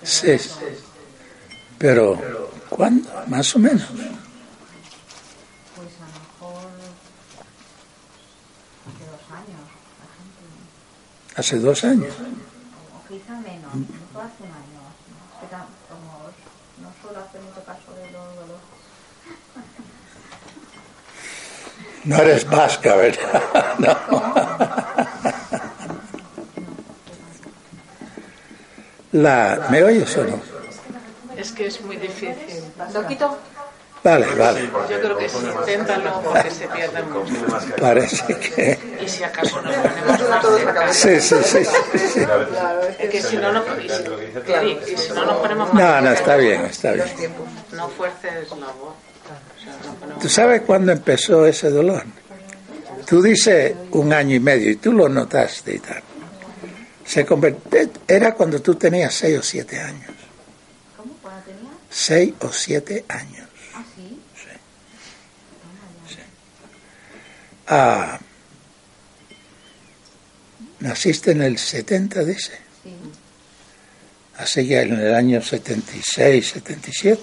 Sí, 0.03 0.39
pero 1.79 2.19
¿cuándo? 2.69 3.09
Más 3.27 3.55
o 3.55 3.59
menos. 3.59 3.83
Pues 5.75 5.89
a 6.01 6.07
lo 6.07 6.49
mejor 6.49 6.71
hace 8.87 9.05
dos 9.11 9.25
años. 9.31 9.67
Hace 11.37 11.59
dos 11.59 11.85
años. 11.85 12.15
O 12.95 13.09
quizá 13.09 13.35
menos, 13.41 13.75
mejor 13.75 14.25
hace 14.25 14.43
un 14.43 14.51
año. 14.51 14.81
¿no? 14.81 14.89
Es 15.43 15.51
que 15.51 15.57
como 15.89 16.31
no 16.83 16.89
suelo 17.03 17.21
hacer 17.21 17.41
mucho 17.43 17.65
caso 17.65 17.93
de 17.95 18.11
los 18.11 18.35
dolores. 18.37 18.77
No 22.05 22.17
eres 22.19 22.49
vasca, 22.49 22.97
¿verdad? 22.97 23.43
No. 23.79 23.97
La, 29.13 29.69
¿Me 29.71 29.83
oyes 29.83 30.17
o 30.19 30.25
no? 30.25 30.56
Que 31.57 31.67
es 31.67 31.81
muy 31.81 31.97
difícil. 31.97 32.63
¿Lo 32.93 33.07
quito? 33.07 33.39
Vale, 34.05 34.27
vale. 34.37 34.71
Yo 34.89 35.01
creo 35.01 35.19
que 35.19 35.29
sí, 35.29 35.39
inténtalo 35.59 36.21
porque 36.23 36.51
se 36.51 36.69
pierde 36.69 37.03
mucho. 37.03 37.35
Parece 37.81 38.39
que... 38.39 38.79
Y 39.05 39.09
si 39.09 39.25
acaso 39.25 39.61
nos 39.63 39.75
ponemos 39.75 40.29
más 40.29 40.47
cerca. 40.59 40.93
Sí, 40.93 41.21
sí, 41.21 41.37
sí. 41.43 41.65
sí. 41.65 42.21
Es 42.99 43.11
que 43.11 43.23
si 43.23 43.37
no, 43.39 43.53
no, 43.53 43.63
y 43.83 43.89
si, 43.89 44.53
Eric, 44.53 44.83
y 44.87 44.97
si 44.97 45.13
no 45.13 45.25
nos 45.25 45.37
ponemos 45.39 45.73
más 45.73 45.83
No, 45.83 46.01
no, 46.03 46.13
está 46.13 46.37
bien, 46.37 46.67
está 46.67 46.93
bien. 46.93 47.07
No 47.73 47.89
fuerces 47.89 48.49
la 48.51 48.67
voz. 48.67 48.95
¿Tú 50.21 50.29
sabes 50.29 50.63
cuándo 50.63 50.93
empezó 50.93 51.45
ese 51.47 51.71
dolor? 51.71 52.05
Tú 53.07 53.23
dices 53.23 53.75
un 53.93 54.13
año 54.13 54.37
y 54.37 54.41
medio 54.41 54.71
y 54.71 54.77
tú 54.77 54.93
lo 54.93 55.09
notaste 55.09 55.75
y 55.75 55.79
tal. 55.79 56.03
Se 57.05 57.25
convirtió, 57.27 57.81
era 58.07 58.35
cuando 58.35 58.61
tú 58.61 58.75
tenías 58.75 59.15
seis 59.15 59.39
o 59.39 59.43
siete 59.43 59.81
años. 59.81 60.16
Seis 61.97 62.35
o 62.41 62.53
siete 62.53 63.05
años. 63.09 63.49
Ah, 63.75 63.85
sí. 63.97 64.21
Ah, 67.69 68.19
naciste 70.81 71.31
en 71.33 71.41
el 71.43 71.57
70, 71.59 72.23
dice. 72.25 72.53
Sí. 72.83 72.95
Así 74.37 74.69
que 74.69 74.83
en 74.83 74.93
el 74.93 75.15
año 75.15 75.41
76, 75.41 76.47
77. 76.51 77.23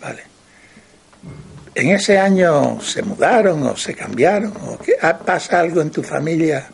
Vale. 0.00 0.22
¿En 1.74 1.88
ese 1.90 2.18
año 2.18 2.80
se 2.80 3.02
mudaron 3.02 3.66
o 3.66 3.76
se 3.76 3.94
cambiaron? 3.94 4.56
¿O 4.56 4.78
qué? 4.78 4.94
Ah, 5.02 5.18
¿Pasa 5.18 5.60
algo 5.60 5.80
en 5.80 5.90
tu 5.90 6.02
familia? 6.02 6.68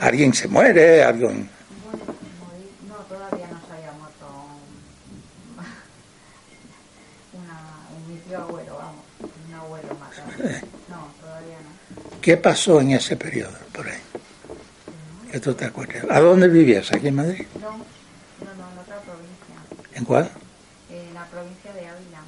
¿Alguien 0.00 0.32
se 0.32 0.46
muere? 0.48 1.02
¿Alguien? 1.02 1.50
Bueno, 1.84 2.14
morir, 2.40 2.70
no, 2.88 2.94
todavía 3.08 3.46
no 3.48 3.60
se 3.66 3.72
había 3.72 3.92
muerto 3.92 4.26
un, 7.32 7.40
una, 7.40 7.56
un 7.94 8.12
mi 8.12 8.18
tío 8.20 8.38
abuelo, 8.38 8.76
vamos, 8.76 9.04
un 9.20 9.54
abuelo 9.54 9.88
materno. 10.00 10.68
No, 10.88 11.14
todavía 11.20 11.58
no. 11.62 11.70
¿Qué 12.24 12.38
pasó 12.38 12.80
en 12.80 12.92
ese 12.92 13.16
periodo 13.18 13.52
por 13.70 13.86
ahí? 13.86 13.98
Tú 15.42 15.52
te 15.52 15.66
acuerdas. 15.66 16.06
¿A 16.10 16.20
dónde 16.20 16.48
vivías? 16.48 16.90
¿Aquí 16.90 17.08
en 17.08 17.16
Madrid? 17.16 17.44
No, 17.60 17.68
no, 17.70 17.74
no, 17.76 18.72
en 18.72 18.78
otra 18.78 18.98
provincia, 19.02 19.56
¿En 19.92 20.04
cuál? 20.06 20.30
en 20.90 21.12
la 21.12 21.26
provincia 21.26 21.70
de 21.74 21.80
Ávila, 21.80 22.20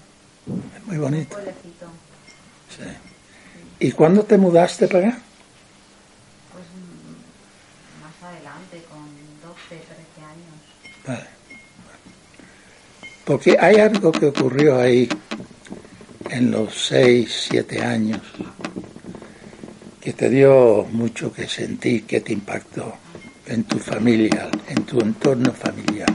Es 0.77 0.85
muy 0.87 0.97
un 0.97 1.03
bonito. 1.03 1.31
pueblecito. 1.31 1.87
Sí. 2.77 2.85
¿Y 3.87 3.93
cuándo 3.93 4.23
te 4.25 4.37
mudaste 4.37 4.87
para 4.87 5.09
acá? 5.09 5.19
Pues 6.53 6.65
mm, 6.67 8.03
más 8.05 8.31
adelante, 8.35 8.83
con 8.91 9.07
12, 9.49 9.83
13 9.83 10.21
años. 10.21 11.07
Vale. 11.07 11.27
Porque 13.25 13.57
hay 13.59 13.77
algo 13.77 14.13
que 14.13 14.27
ocurrió 14.27 14.79
ahí 14.79 15.09
en 16.29 16.51
los 16.51 16.87
seis, 16.87 17.47
siete 17.49 17.81
años 17.83 18.21
que 20.07 20.13
te 20.13 20.31
dio 20.31 20.87
mucho 20.93 21.33
que 21.33 21.49
sentir, 21.49 22.07
que 22.07 22.21
te 22.21 22.33
impactó 22.33 22.95
en 23.45 23.65
tu 23.65 23.77
familia, 23.81 24.49
en 24.69 24.85
tu 24.85 25.01
entorno 25.01 25.53
familiar. 25.53 26.09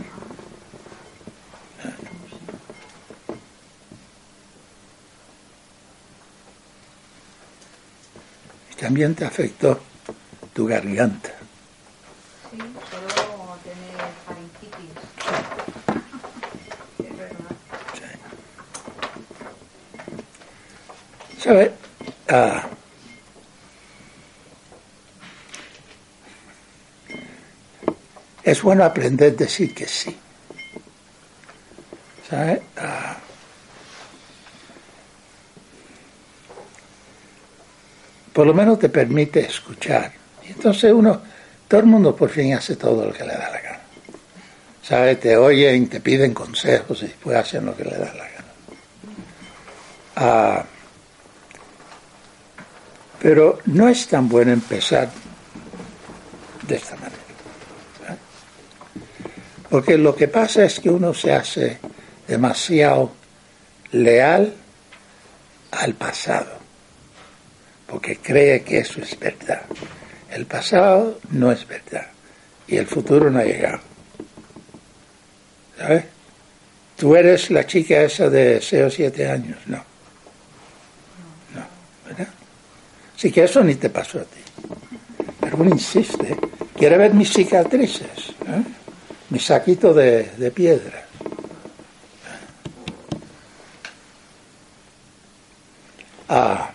Y 8.72 8.76
también 8.76 9.14
te 9.14 9.26
afectó 9.26 9.82
tu 10.54 10.66
garganta. 10.68 11.32
Sí, 12.50 12.60
solo 12.90 13.58
tener 13.66 13.98
faringitis. 14.26 14.96
Es 16.98 17.18
verdad. 17.18 17.58
¿Sabe? 21.38 21.74
Ah, 22.30 22.70
es 28.52 28.62
bueno 28.62 28.84
aprender 28.84 29.34
a 29.34 29.36
decir 29.36 29.74
que 29.74 29.88
sí. 29.88 30.16
¿Sabe? 32.30 32.62
Ah, 32.78 33.18
por 38.34 38.48
lo 38.48 38.54
menos 38.54 38.80
te 38.80 38.90
permite 38.90 39.42
escuchar. 39.42 40.12
Y 40.48 40.52
entonces 40.52 40.92
uno, 40.94 41.22
todo 41.68 41.82
el 41.82 41.88
mundo 41.88 42.16
por 42.16 42.30
fin 42.30 42.54
hace 42.54 42.76
todo 42.76 43.06
lo 43.06 43.14
que 43.14 43.24
le 43.24 43.34
da 43.34 43.50
la 43.50 43.62
gana. 43.62 43.80
¿Sabe? 44.82 45.16
Te 45.16 45.38
oyen, 45.38 45.88
te 45.88 46.00
piden 46.00 46.34
consejos 46.34 47.04
y 47.04 47.08
después 47.08 47.38
hacen 47.38 47.66
lo 47.66 47.76
que 47.76 47.84
le 47.84 47.98
da 47.98 48.14
la 48.14 48.24
gana. 48.24 48.46
Ah, 50.16 50.66
pero 53.22 53.60
no 53.66 53.88
es 53.88 54.08
tan 54.08 54.28
bueno 54.28 54.52
empezar 54.52 55.10
de 56.68 56.76
esta 56.76 56.96
manera. 56.96 57.22
¿eh? 58.10 58.18
Porque 59.72 59.98
lo 59.98 60.14
que 60.14 60.28
pasa 60.28 60.66
es 60.66 60.82
que 60.82 60.90
uno 60.90 61.14
se 61.14 61.32
hace 61.32 61.78
demasiado 62.28 63.14
leal 63.94 64.54
al 65.72 65.94
pasado, 65.94 66.60
porque 67.88 68.18
cree 68.18 68.64
que 68.64 68.80
eso 68.80 69.02
es 69.02 69.18
verdad. 69.18 69.62
El 70.30 70.46
pasado 70.46 71.22
no 71.30 71.54
es 71.54 71.66
verdad 71.66 72.08
y 72.68 72.76
el 72.76 72.86
futuro 72.86 73.32
no 73.32 73.40
ha 73.40 73.46
llegado. 73.46 73.80
¿Sabes? 75.78 76.04
Tú 76.98 77.16
eres 77.16 77.50
la 77.50 77.66
chica 77.66 78.02
esa 78.02 78.30
de 78.30 78.60
6 78.60 78.84
o 78.84 78.90
7 78.90 79.30
años, 79.30 79.58
no. 79.68 79.78
No, 81.56 81.66
¿verdad? 82.08 82.28
Así 83.16 83.32
que 83.32 83.46
eso 83.46 83.64
ni 83.64 83.76
te 83.76 83.90
pasó 83.90 84.20
a 84.20 84.24
ti. 84.24 84.42
Pero 85.40 85.56
uno 85.56 85.70
insiste, 85.70 86.36
quiere 86.76 86.98
ver 86.98 87.14
mis 87.14 87.32
cicatrices. 87.32 88.31
Mi 89.32 89.40
saquito 89.40 89.94
de, 89.94 90.24
de 90.38 90.52
piedra. 90.52 91.06
Ah. 96.30 96.72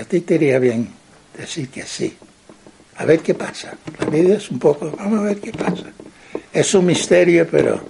A 0.00 0.04
ti 0.06 0.20
te 0.20 0.34
iría 0.34 0.58
bien 0.58 0.88
decir 1.36 1.68
que 1.68 1.82
sí. 1.84 2.16
A 2.96 3.04
ver 3.04 3.20
qué 3.20 3.34
pasa. 3.34 3.74
La 3.98 4.06
vida 4.06 4.36
es 4.36 4.50
un 4.50 4.58
poco, 4.58 4.90
vamos 4.90 5.20
a 5.20 5.22
ver 5.22 5.40
qué 5.40 5.52
pasa. 5.52 5.92
Es 6.52 6.74
un 6.74 6.86
misterio, 6.86 7.46
pero 7.50 7.82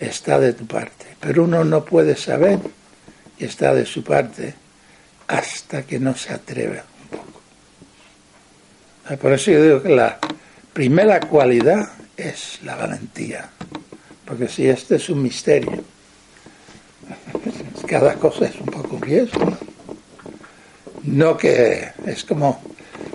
está 0.00 0.38
de 0.38 0.54
tu 0.54 0.66
parte. 0.66 1.06
Pero 1.20 1.44
uno 1.44 1.64
no 1.64 1.84
puede 1.84 2.16
saber 2.16 2.58
y 3.38 3.44
está 3.44 3.74
de 3.74 3.84
su 3.84 4.02
parte 4.02 4.54
hasta 5.26 5.82
que 5.82 5.98
no 5.98 6.14
se. 6.16 6.32
Ah, 6.32 6.40
Por 9.16 9.32
eso 9.32 9.50
yo 9.50 9.62
digo 9.62 9.82
que 9.82 9.88
la 9.88 10.18
primera 10.72 11.18
cualidad 11.20 11.88
es 12.16 12.58
la 12.62 12.76
valentía. 12.76 13.48
Porque 14.26 14.48
si 14.48 14.68
este 14.68 14.96
es 14.96 15.08
un 15.08 15.22
misterio, 15.22 15.82
cada 17.88 18.14
cosa 18.16 18.46
es 18.46 18.56
un 18.56 18.66
poco 18.66 18.96
un 18.96 19.02
riesgo. 19.02 19.44
¿no? 19.44 19.58
No 21.04 21.36
que 21.38 21.88
es 22.04 22.24
como 22.24 22.60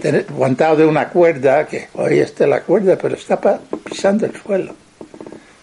tener 0.02 0.26
aguantado 0.30 0.78
de 0.78 0.86
una 0.86 1.10
cuerda, 1.10 1.68
que 1.68 1.90
hoy 1.94 2.20
está 2.20 2.48
la 2.48 2.62
cuerda, 2.62 2.98
pero 2.98 3.16
está 3.16 3.40
pisando 3.40 4.26
el 4.26 4.36
suelo. 4.42 4.76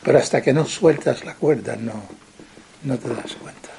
Pero 0.04 0.18
hasta 0.18 0.40
que 0.40 0.52
no 0.52 0.64
sueltas 0.64 1.24
la 1.24 1.34
cuerda 1.34 1.74
no, 1.76 2.04
no 2.84 2.98
te 2.98 3.08
das 3.08 3.34
cuenta. 3.34 3.70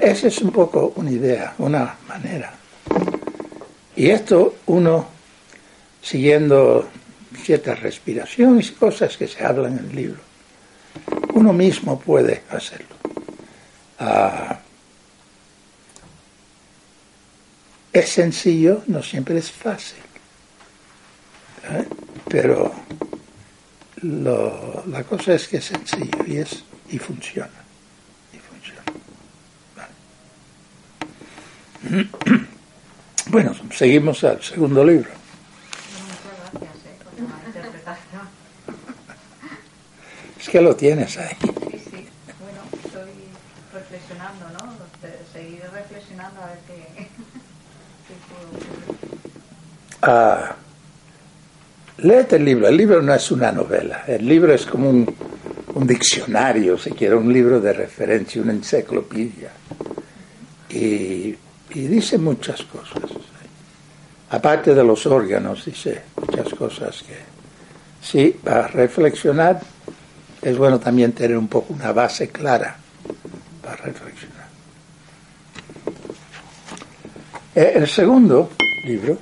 Esa 0.00 0.28
es 0.28 0.38
un 0.40 0.50
poco 0.50 0.94
una 0.96 1.10
idea, 1.10 1.52
una 1.58 1.94
manera. 2.08 2.63
Y 3.96 4.10
esto 4.10 4.56
uno, 4.66 5.06
siguiendo 6.02 6.88
ciertas 7.42 7.80
respiraciones 7.80 8.70
y 8.70 8.72
cosas 8.72 9.16
que 9.16 9.28
se 9.28 9.44
hablan 9.44 9.78
en 9.78 9.90
el 9.90 9.96
libro, 9.96 10.20
uno 11.34 11.52
mismo 11.52 11.98
puede 11.98 12.42
hacerlo. 12.50 12.96
Ah, 13.98 14.58
es 17.92 18.08
sencillo, 18.08 18.82
no 18.88 19.02
siempre 19.02 19.38
es 19.38 19.50
fácil. 19.50 20.02
¿eh? 21.70 21.84
Pero 22.28 22.74
la 24.02 25.04
cosa 25.04 25.34
es 25.34 25.46
que 25.48 25.58
es 25.58 25.66
sencillo 25.66 26.24
y, 26.26 26.38
es, 26.38 26.64
y 26.90 26.98
funciona. 26.98 27.50
Y 28.32 28.38
funciona. 28.38 28.82
Bueno, 33.34 33.52
seguimos 33.72 34.22
al 34.22 34.40
segundo 34.40 34.84
libro. 34.84 35.10
Es 40.38 40.48
que 40.48 40.60
lo 40.60 40.76
tienes 40.76 41.18
ahí. 41.18 41.34
Sí, 41.40 41.82
sí. 41.90 42.06
Bueno, 42.38 42.60
estoy 42.84 43.10
reflexionando, 43.72 44.50
¿no? 44.50 44.74
Seguiré 45.32 45.66
reflexionando 45.66 46.42
a 46.42 46.46
ver 46.46 46.58
qué, 46.68 47.08
Ah, 50.02 50.54
léete 51.98 52.36
el 52.36 52.44
libro. 52.44 52.68
El 52.68 52.76
libro 52.76 53.02
no 53.02 53.12
es 53.14 53.32
una 53.32 53.50
novela. 53.50 54.04
El 54.06 54.28
libro 54.28 54.54
es 54.54 54.64
como 54.64 54.88
un, 54.88 55.12
un 55.74 55.86
diccionario, 55.88 56.78
si 56.78 56.92
quiere, 56.92 57.16
un 57.16 57.32
libro 57.32 57.60
de 57.60 57.72
referencia, 57.72 58.40
una 58.40 58.52
enciclopedia. 58.52 59.50
Y, 60.70 61.34
y 61.74 61.86
dice 61.88 62.16
muchas 62.16 62.62
cosas. 62.62 62.93
Aparte 64.34 64.74
de 64.74 64.82
los 64.82 65.06
órganos, 65.06 65.64
dice 65.64 66.02
muchas 66.16 66.52
cosas 66.54 67.04
que 67.04 67.14
sí, 68.02 68.36
para 68.42 68.66
reflexionar 68.66 69.60
es 70.42 70.58
bueno 70.58 70.80
también 70.80 71.12
tener 71.12 71.38
un 71.38 71.46
poco 71.46 71.72
una 71.72 71.92
base 71.92 72.30
clara 72.30 72.76
para 73.62 73.76
reflexionar. 73.76 74.48
Eh, 77.54 77.74
el 77.76 77.86
segundo 77.86 78.50
libro 78.84 79.18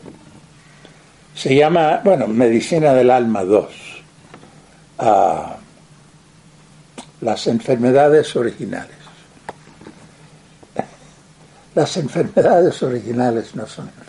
se 1.35 1.55
llama, 1.57 2.01
bueno, 2.03 2.27
Medicina 2.27 2.95
del 2.95 3.11
Alma 3.11 3.45
2. 3.45 3.67
Ah, 5.01 5.57
las 7.21 7.47
enfermedades 7.49 8.35
originales. 8.35 8.97
Las 11.75 11.99
enfermedades 11.99 12.83
originales 12.83 13.55
no 13.55 13.67
son. 13.67 14.02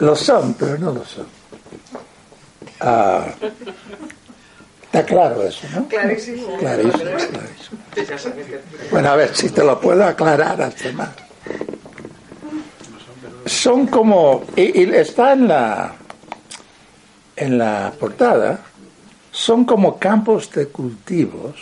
Lo 0.00 0.14
son, 0.14 0.54
pero 0.54 0.78
no 0.78 0.92
lo 0.92 1.04
son. 1.04 1.26
Ah, 2.80 3.26
está 4.84 5.04
claro 5.04 5.42
eso, 5.42 5.66
¿no? 5.74 5.88
Clarísimo. 5.88 6.56
Clarísimo, 6.58 6.94
clarísimo. 6.94 8.20
Bueno, 8.90 9.10
a 9.10 9.16
ver 9.16 9.34
si 9.34 9.50
te 9.50 9.64
lo 9.64 9.80
puedo 9.80 10.04
aclarar 10.04 10.60
hasta 10.60 10.92
más 10.92 11.10
son 13.46 13.86
como, 13.86 14.44
y, 14.56 14.82
está 14.94 15.32
en 15.32 15.48
la, 15.48 15.94
en 17.36 17.58
la 17.58 17.92
portada, 17.98 18.60
son 19.30 19.64
como 19.64 19.98
campos 19.98 20.50
de 20.50 20.68
cultivos 20.68 21.54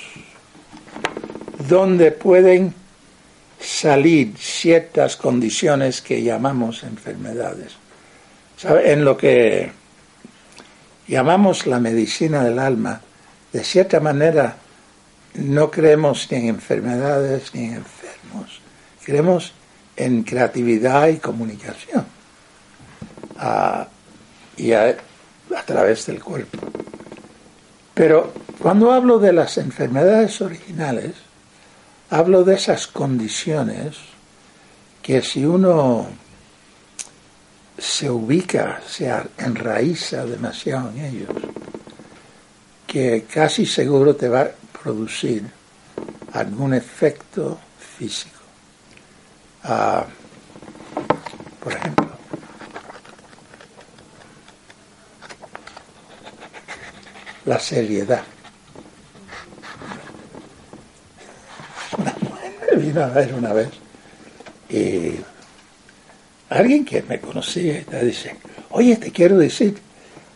donde 1.68 2.10
pueden 2.12 2.74
salir 3.60 4.34
ciertas 4.38 5.16
condiciones 5.16 6.00
que 6.00 6.22
llamamos 6.22 6.82
enfermedades. 6.82 7.72
En 8.66 9.04
lo 9.04 9.16
que 9.16 9.70
llamamos 11.06 11.66
la 11.66 11.80
medicina 11.80 12.42
del 12.44 12.58
alma, 12.58 13.00
de 13.52 13.62
cierta 13.62 14.00
manera 14.00 14.56
no 15.34 15.70
creemos 15.70 16.28
ni 16.30 16.38
en 16.38 16.48
enfermedades 16.48 17.54
ni 17.54 17.64
en 17.64 17.74
enfermos, 17.74 18.60
creemos 19.04 19.52
en 19.96 20.22
creatividad 20.22 21.08
y 21.08 21.16
comunicación 21.18 22.06
y 24.56 24.72
a, 24.72 24.96
través 25.66 26.06
del 26.06 26.22
cuerpo. 26.22 26.58
Pero 27.92 28.32
cuando 28.60 28.92
hablo 28.92 29.18
de 29.18 29.32
las 29.32 29.58
enfermedades 29.58 30.40
originales, 30.40 31.12
hablo 32.10 32.44
de 32.44 32.54
esas 32.54 32.86
condiciones 32.86 33.96
que 35.02 35.22
si 35.22 35.44
uno 35.44 36.08
se 37.78 38.08
ubica, 38.08 38.80
se 38.86 39.12
enraiza 39.38 40.24
demasiado 40.24 40.90
en 40.90 41.04
ellos, 41.04 41.30
que 42.86 43.24
casi 43.32 43.66
seguro 43.66 44.14
te 44.14 44.28
va 44.28 44.42
a 44.42 44.50
producir 44.82 45.44
algún 46.32 46.74
efecto 46.74 47.58
físico. 47.98 48.40
Ah, 49.64 50.04
por 51.62 51.72
ejemplo, 51.72 52.08
la 57.44 57.58
seriedad. 57.58 58.22
Una 61.98 62.14
mujer 62.20 62.78
vino 62.78 63.02
a 63.02 63.06
ver 63.08 63.34
una 63.34 63.52
vez 63.52 63.68
y 64.68 65.16
alguien 66.48 66.84
que 66.84 67.02
me 67.02 67.20
conocía 67.20 67.80
y 67.80 68.04
dice, 68.04 68.36
oye, 68.70 68.96
te 68.96 69.10
quiero 69.10 69.38
decir, 69.38 69.76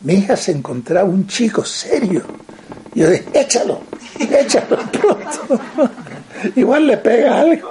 mi 0.00 0.14
hija 0.14 0.36
se 0.36 0.52
encontraba 0.52 1.08
un 1.08 1.26
chico 1.26 1.64
serio. 1.64 2.22
Yo 2.94 3.10
dije, 3.10 3.24
échalo, 3.34 3.82
échalo 4.18 4.76
pronto. 4.92 5.60
Igual 6.56 6.86
le 6.86 6.96
pega 6.98 7.40
algo 7.40 7.70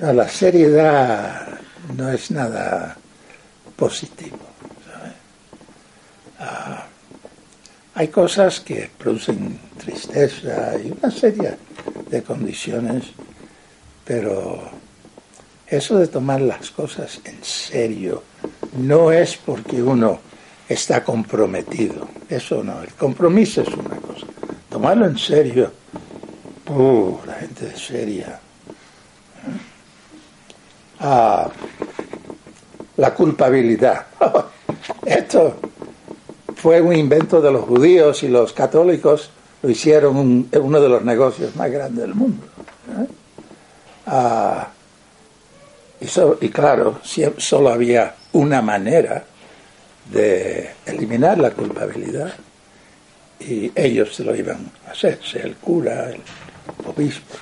la 0.00 0.28
seriedad 0.28 1.58
no 1.96 2.10
es 2.10 2.30
nada 2.30 2.96
positivo. 3.76 4.38
Ah, 6.38 6.86
hay 7.94 8.08
cosas 8.08 8.60
que 8.60 8.90
producen 8.96 9.58
tristeza 9.76 10.74
y 10.78 10.92
una 10.92 11.10
serie 11.10 11.56
de 12.08 12.22
condiciones, 12.22 13.04
pero 14.04 14.70
eso 15.70 15.98
de 15.98 16.06
tomar 16.06 16.40
las 16.40 16.70
cosas 16.70 17.20
en 17.24 17.42
serio 17.42 18.22
no 18.78 19.12
es 19.12 19.36
porque 19.36 19.82
uno 19.82 20.20
está 20.68 21.04
comprometido. 21.04 22.08
Eso 22.28 22.62
no, 22.62 22.82
el 22.82 22.92
compromiso 22.94 23.62
es 23.62 23.68
una 23.68 23.96
cosa. 23.96 24.26
Tomarlo 24.68 25.06
en 25.06 25.18
serio, 25.18 25.72
uh, 26.68 27.18
la 27.26 27.34
gente 27.34 27.72
es 27.74 27.80
seria 27.80 28.40
a 31.00 31.50
la 32.96 33.14
culpabilidad. 33.14 34.06
Esto 35.04 35.56
fue 36.56 36.80
un 36.80 36.94
invento 36.94 37.40
de 37.40 37.52
los 37.52 37.64
judíos 37.64 38.22
y 38.22 38.28
los 38.28 38.52
católicos 38.52 39.30
lo 39.62 39.70
hicieron 39.70 40.48
uno 40.52 40.80
de 40.80 40.88
los 40.88 41.04
negocios 41.04 41.54
más 41.56 41.70
grandes 41.70 42.04
del 42.04 42.14
mundo. 42.14 42.44
¿eh? 42.90 43.06
Ah, 44.06 44.68
y, 46.00 46.06
y, 46.46 46.48
claro, 46.50 47.00
solo 47.38 47.70
había 47.70 48.14
una 48.32 48.62
manera 48.62 49.24
de 50.10 50.70
eliminar 50.86 51.38
la 51.38 51.50
culpabilidad 51.50 52.32
y 53.40 53.70
ellos 53.74 54.14
se 54.14 54.24
lo 54.24 54.34
iban 54.34 54.70
a 54.86 54.92
hacer, 54.92 55.20
sea 55.22 55.42
el 55.42 55.56
cura, 55.56 56.10
el 56.10 56.20
obispo. 56.86 57.36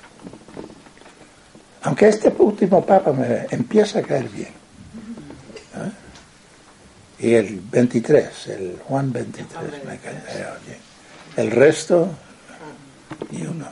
Aunque 1.83 2.09
este 2.09 2.35
último 2.39 2.85
papa 2.85 3.13
me 3.13 3.47
empieza 3.51 4.01
a 4.01 4.03
caer 4.03 4.29
bien. 4.29 4.49
¿eh? 4.49 5.93
Y 7.19 7.35
el 7.35 7.61
23, 7.61 8.47
el 8.49 8.79
Juan 8.85 9.13
23 9.13 9.85
me 9.85 9.99
cae 9.99 10.23
bien. 10.67 10.79
El 11.37 11.51
resto, 11.51 12.09
ni 13.31 13.43
uno. 13.47 13.69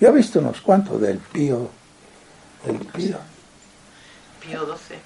Yo 0.00 0.08
he 0.08 0.12
visto 0.12 0.38
unos 0.38 0.60
cuantos 0.60 1.00
del 1.00 1.18
Pío. 1.18 1.68
Del 2.64 2.78
Pío. 2.78 3.18
Pío 4.48 4.64
12. 4.64 4.94
Eh, 4.94 5.00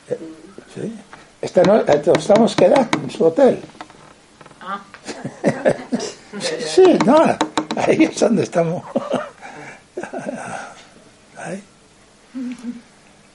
sí. 0.72 0.96
Esta 1.40 1.64
no, 1.64 1.80
estamos 1.80 2.54
quedando 2.54 2.98
en 3.02 3.10
su 3.10 3.24
hotel. 3.24 3.60
Ah. 4.60 4.80
sí, 6.64 6.96
no, 7.04 7.24
ahí 7.76 8.04
es 8.04 8.20
donde 8.20 8.44
estamos. 8.44 8.84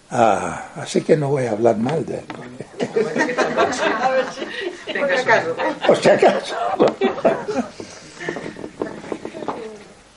Ah, 0.10 0.70
así 0.78 1.02
que 1.02 1.18
no 1.18 1.28
voy 1.28 1.48
a 1.48 1.52
hablar 1.52 1.76
mal 1.76 2.06
de 2.06 2.20
él. 2.20 2.26
Por 5.86 5.98
si 5.98 6.10
acaso. 6.10 6.56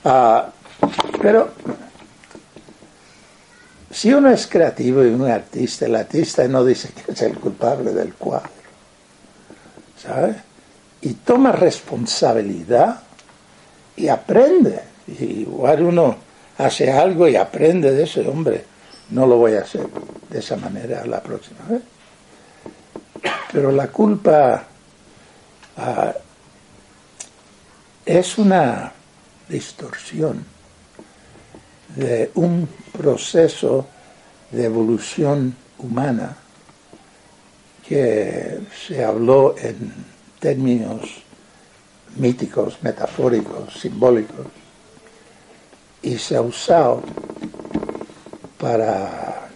ah, 0.05 0.49
pero 1.21 1.51
si 3.91 4.13
uno 4.13 4.29
es 4.29 4.47
creativo 4.47 5.03
y 5.03 5.09
uno 5.09 5.27
es 5.27 5.33
artista, 5.33 5.85
el 5.85 5.95
artista 5.95 6.47
no 6.47 6.63
dice 6.63 6.89
que 6.93 7.11
es 7.11 7.21
el 7.21 7.37
culpable 7.37 7.91
del 7.93 8.13
cuadro, 8.13 8.49
¿sabes? 10.01 10.37
Y 11.01 11.13
toma 11.15 11.51
responsabilidad 11.51 13.01
y 13.95 14.07
aprende. 14.07 14.81
Igual 15.19 15.83
uno 15.83 16.15
hace 16.57 16.91
algo 16.91 17.27
y 17.27 17.35
aprende 17.35 17.91
de 17.91 18.03
ese 18.03 18.25
hombre, 18.27 18.63
no 19.09 19.25
lo 19.25 19.37
voy 19.37 19.55
a 19.55 19.61
hacer 19.61 19.87
de 20.29 20.39
esa 20.39 20.55
manera 20.55 21.05
la 21.05 21.21
próxima 21.21 21.59
vez. 21.67 21.81
Pero 23.51 23.71
la 23.71 23.87
culpa 23.87 24.63
ah, 25.77 26.13
es 28.05 28.37
una 28.37 28.93
distorsión 29.49 30.45
de 31.95 32.31
un 32.35 32.67
proceso 32.91 33.87
de 34.51 34.65
evolución 34.65 35.55
humana 35.79 36.37
que 37.87 38.59
se 38.87 39.03
habló 39.03 39.55
en 39.57 39.93
términos 40.39 41.23
míticos, 42.15 42.77
metafóricos, 42.81 43.73
simbólicos, 43.73 44.47
y 46.01 46.17
se 46.17 46.35
ha 46.35 46.41
usado 46.41 47.01
para 48.57 49.49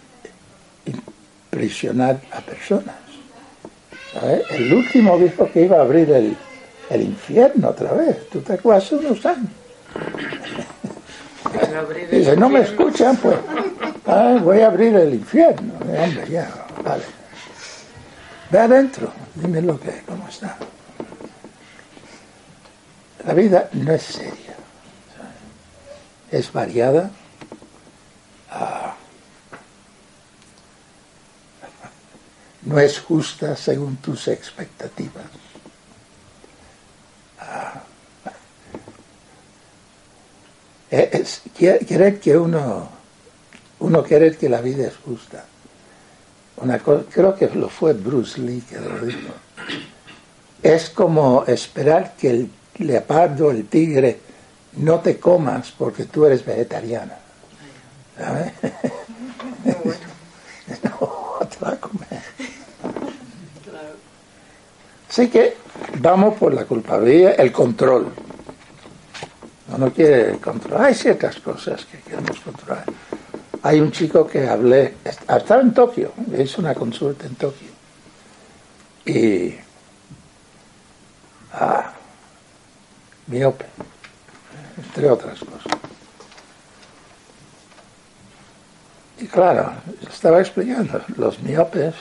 impresionar 0.86 2.20
a 2.32 2.40
personas. 2.40 2.96
El 4.50 4.72
último 4.72 5.18
dijo 5.18 5.50
que 5.52 5.62
iba 5.62 5.78
a 5.78 5.82
abrir 5.82 6.10
el, 6.10 6.36
infierno 7.02 7.68
otra 7.68 7.92
vez. 7.92 8.28
¿Tú 8.30 8.40
te 8.40 8.54
acuerdas? 8.54 8.84
Hace 8.84 8.94
unos 8.96 9.26
años. 9.26 9.50
Dice, 12.10 12.36
no 12.36 12.48
me 12.48 12.60
escuchan, 12.60 13.16
pues 13.16 13.36
voy 14.42 14.60
a 14.60 14.66
abrir 14.66 14.94
el 14.96 15.14
infierno. 15.14 15.74
Hombre, 15.80 16.28
ya, 16.28 16.66
vale. 16.82 17.04
Ve 18.50 18.58
adentro, 18.58 19.12
dime 19.34 19.60
lo 19.60 19.78
que, 19.78 20.02
cómo 20.06 20.28
está. 20.28 20.56
La 23.24 23.34
vida 23.34 23.68
no 23.72 23.92
es 23.92 24.02
seria, 24.02 24.54
es 26.30 26.52
variada. 26.52 27.10
Ah, 28.50 28.94
no 32.62 32.78
es 32.78 33.00
justa 33.00 33.56
según 33.56 33.96
tus 33.96 34.28
expectativas. 34.28 35.24
Ah, 37.40 37.82
es, 40.90 41.42
querer 41.56 42.20
que 42.20 42.36
uno, 42.36 42.88
uno 43.80 44.02
quiere 44.02 44.36
que 44.36 44.48
la 44.48 44.60
vida 44.60 44.86
es 44.86 44.94
justa. 45.04 45.44
Una 46.58 46.78
creo 46.78 47.34
que 47.34 47.48
lo 47.48 47.68
fue 47.68 47.92
Bruce 47.92 48.40
Lee 48.40 48.62
que 48.68 48.80
lo 48.80 49.04
dijo. 49.04 49.28
Es 50.62 50.90
como 50.90 51.44
esperar 51.46 52.14
que 52.16 52.30
el 52.30 52.50
leopardo, 52.78 53.50
el 53.50 53.66
tigre, 53.66 54.20
no 54.76 55.00
te 55.00 55.18
comas 55.18 55.72
porque 55.76 56.04
tú 56.04 56.24
eres 56.24 56.44
vegetariana. 56.44 57.18
¿Sabes? 58.18 58.52
no, 60.82 61.46
te 61.46 61.64
va 61.64 61.72
a 61.72 61.76
comer. 61.76 62.22
Así 65.08 65.28
que 65.28 65.56
vamos 65.98 66.38
por 66.38 66.54
la 66.54 66.64
culpabilidad, 66.64 67.34
el 67.38 67.52
control. 67.52 68.12
No 69.68 69.92
quiere 69.92 70.38
controlar. 70.38 70.86
Hay 70.86 70.94
ciertas 70.94 71.36
cosas 71.40 71.84
que 71.84 71.98
queremos 71.98 72.38
controlar. 72.40 72.84
Hay 73.62 73.80
un 73.80 73.90
chico 73.90 74.26
que 74.26 74.48
hablé, 74.48 74.94
estaba 75.04 75.60
en 75.60 75.74
Tokio, 75.74 76.12
hizo 76.38 76.60
una 76.60 76.74
consulta 76.74 77.26
en 77.26 77.34
Tokio. 77.34 77.68
Y. 79.04 79.54
Ah, 81.52 81.92
miope, 83.26 83.66
entre 84.76 85.10
otras 85.10 85.40
cosas. 85.40 85.80
Y 89.18 89.26
claro, 89.26 89.72
estaba 90.08 90.40
explicando, 90.40 91.00
los 91.16 91.40
miopes 91.40 91.94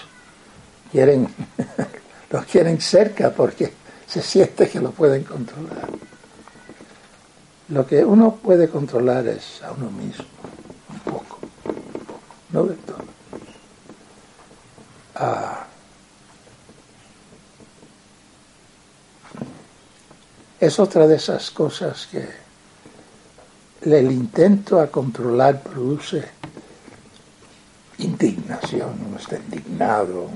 quieren, 0.92 1.28
lo 2.30 2.44
quieren 2.44 2.80
cerca 2.82 3.32
porque 3.32 3.74
se 4.06 4.22
siente 4.22 4.70
que 4.70 4.80
lo 4.80 4.92
pueden 4.92 5.24
controlar. 5.24 5.90
Lo 7.70 7.86
que 7.86 8.06
uno 8.06 8.36
puede 8.36 8.70
controlar 8.70 9.28
es 9.28 9.62
a 9.64 9.72
uno 9.72 9.90
mismo, 9.90 10.26
un 10.90 11.00
poco, 11.00 11.40
un 11.42 12.06
poco, 12.06 12.20
no 12.52 12.64
de 12.66 12.76
todo. 12.76 13.06
Ah. 15.16 15.66
es 20.60 20.80
otra 20.80 21.08
de 21.08 21.16
esas 21.16 21.52
cosas 21.52 22.08
que 22.08 22.28
el 23.82 24.12
intento 24.12 24.80
a 24.80 24.88
controlar 24.88 25.62
produce 25.62 26.24
indignación, 28.00 29.00
uno 29.08 29.18
está 29.18 29.38
indignado, 29.38 30.30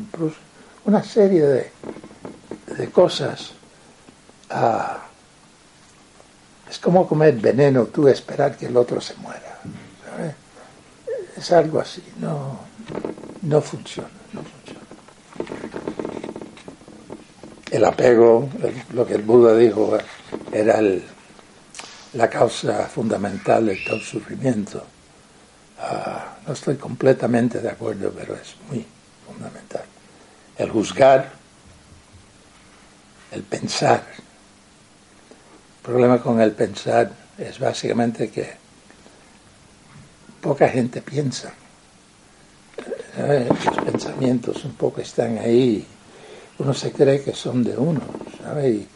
una 0.85 1.03
serie 1.03 1.41
de, 1.41 1.71
de 2.77 2.89
cosas. 2.91 3.53
Ah, 4.49 5.08
es 6.79 6.83
como 6.83 7.05
comer 7.05 7.35
veneno, 7.35 7.87
tú 7.87 8.07
esperar 8.07 8.55
que 8.55 8.67
el 8.67 8.77
otro 8.77 9.01
se 9.01 9.13
muera. 9.15 9.59
Es 11.35 11.51
algo 11.51 11.81
así, 11.81 12.01
no, 12.19 12.57
no 13.41 13.61
funciona, 13.61 14.09
no 14.31 14.41
funciona. 14.41 14.79
El 17.69 17.83
apego, 17.83 18.49
lo 18.93 19.05
que 19.05 19.15
el 19.15 19.23
Buda 19.23 19.57
dijo, 19.57 19.97
era 20.53 20.79
la 22.13 22.29
causa 22.29 22.87
fundamental 22.87 23.65
de 23.65 23.75
todo 23.85 23.99
sufrimiento. 23.99 24.81
Ah, 25.79 26.37
no 26.47 26.53
estoy 26.53 26.77
completamente 26.77 27.59
de 27.59 27.69
acuerdo, 27.69 28.11
pero 28.17 28.35
es 28.35 28.55
muy 28.69 28.85
fundamental. 29.27 29.83
El 30.57 30.69
juzgar, 30.69 31.29
el 33.31 33.43
pensar, 33.43 34.28
el 35.79 35.83
problema 35.83 36.21
con 36.21 36.41
el 36.41 36.51
pensar 36.51 37.09
es 37.37 37.57
básicamente 37.57 38.29
que 38.29 38.53
poca 40.41 40.67
gente 40.67 41.01
piensa. 41.01 41.53
Los 43.17 43.85
pensamientos 43.85 44.65
un 44.65 44.73
poco 44.73 44.99
están 44.99 45.37
ahí. 45.37 45.85
Uno 46.57 46.73
se 46.73 46.91
cree 46.91 47.23
que 47.23 47.33
son 47.33 47.63
de 47.63 47.77
uno, 47.77 48.01
Y 48.61 48.87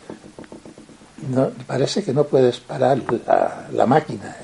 no, 1.30 1.52
parece 1.66 2.04
que 2.04 2.14
no 2.14 2.26
puedes 2.26 2.60
parar 2.60 3.00
la, 3.72 3.86
máquina. 3.86 4.36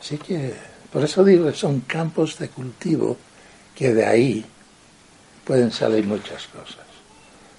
Así 0.00 0.18
que, 0.18 0.54
por 0.92 1.04
eso 1.04 1.24
digo 1.24 1.46
que 1.46 1.56
son 1.56 1.80
campos 1.80 2.36
de 2.38 2.48
cultivo 2.48 3.16
que 3.76 3.94
de 3.94 4.04
ahí 4.04 4.44
pueden 5.44 5.70
salir 5.70 6.04
muchas 6.04 6.48
cosas 6.48 6.83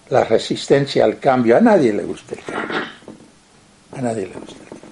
la 0.09 0.23
resistencia 0.23 1.05
al 1.05 1.19
cambio. 1.19 1.57
A 1.57 1.61
nadie 1.61 1.93
le 1.93 2.03
gusta 2.03 2.35
el 2.35 2.43
cambio. 2.43 2.77
A 3.93 4.01
nadie 4.01 4.27
le 4.27 4.33
gusta 4.33 4.53
el 4.53 4.69
cambio. 4.69 4.89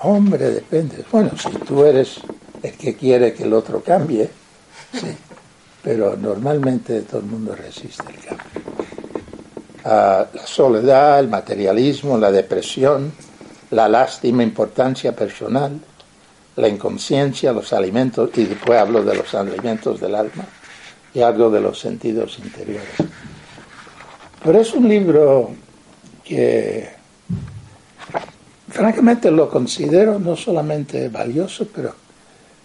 Hombre, 0.00 0.50
depende. 0.50 1.04
Bueno, 1.10 1.30
si 1.36 1.50
tú 1.58 1.84
eres 1.84 2.20
el 2.62 2.72
que 2.72 2.94
quiere 2.94 3.32
que 3.32 3.44
el 3.44 3.52
otro 3.52 3.82
cambie, 3.82 4.30
sí. 4.92 5.16
Pero 5.82 6.16
normalmente 6.16 7.00
todo 7.02 7.20
el 7.20 7.26
mundo 7.26 7.56
resiste 7.56 8.04
el 8.08 8.18
cambio. 8.18 8.62
Ah, 9.84 10.26
la 10.32 10.46
soledad, 10.46 11.18
el 11.18 11.28
materialismo, 11.28 12.16
la 12.16 12.30
depresión, 12.30 13.12
la 13.70 13.88
lástima, 13.88 14.44
importancia 14.44 15.14
personal, 15.14 15.80
la 16.54 16.68
inconsciencia, 16.68 17.52
los 17.52 17.72
alimentos, 17.72 18.30
y 18.36 18.44
después 18.44 18.78
hablo 18.78 19.02
de 19.02 19.16
los 19.16 19.34
alimentos 19.34 20.00
del 20.00 20.14
alma 20.14 20.44
y 21.12 21.20
algo 21.20 21.50
de 21.50 21.60
los 21.60 21.80
sentidos 21.80 22.38
interiores. 22.38 22.94
Pero 24.44 24.60
es 24.60 24.72
un 24.74 24.88
libro 24.88 25.50
que 26.24 26.88
francamente 28.68 29.30
lo 29.30 29.48
considero 29.48 30.18
no 30.18 30.34
solamente 30.34 31.08
valioso, 31.08 31.68
pero 31.72 31.94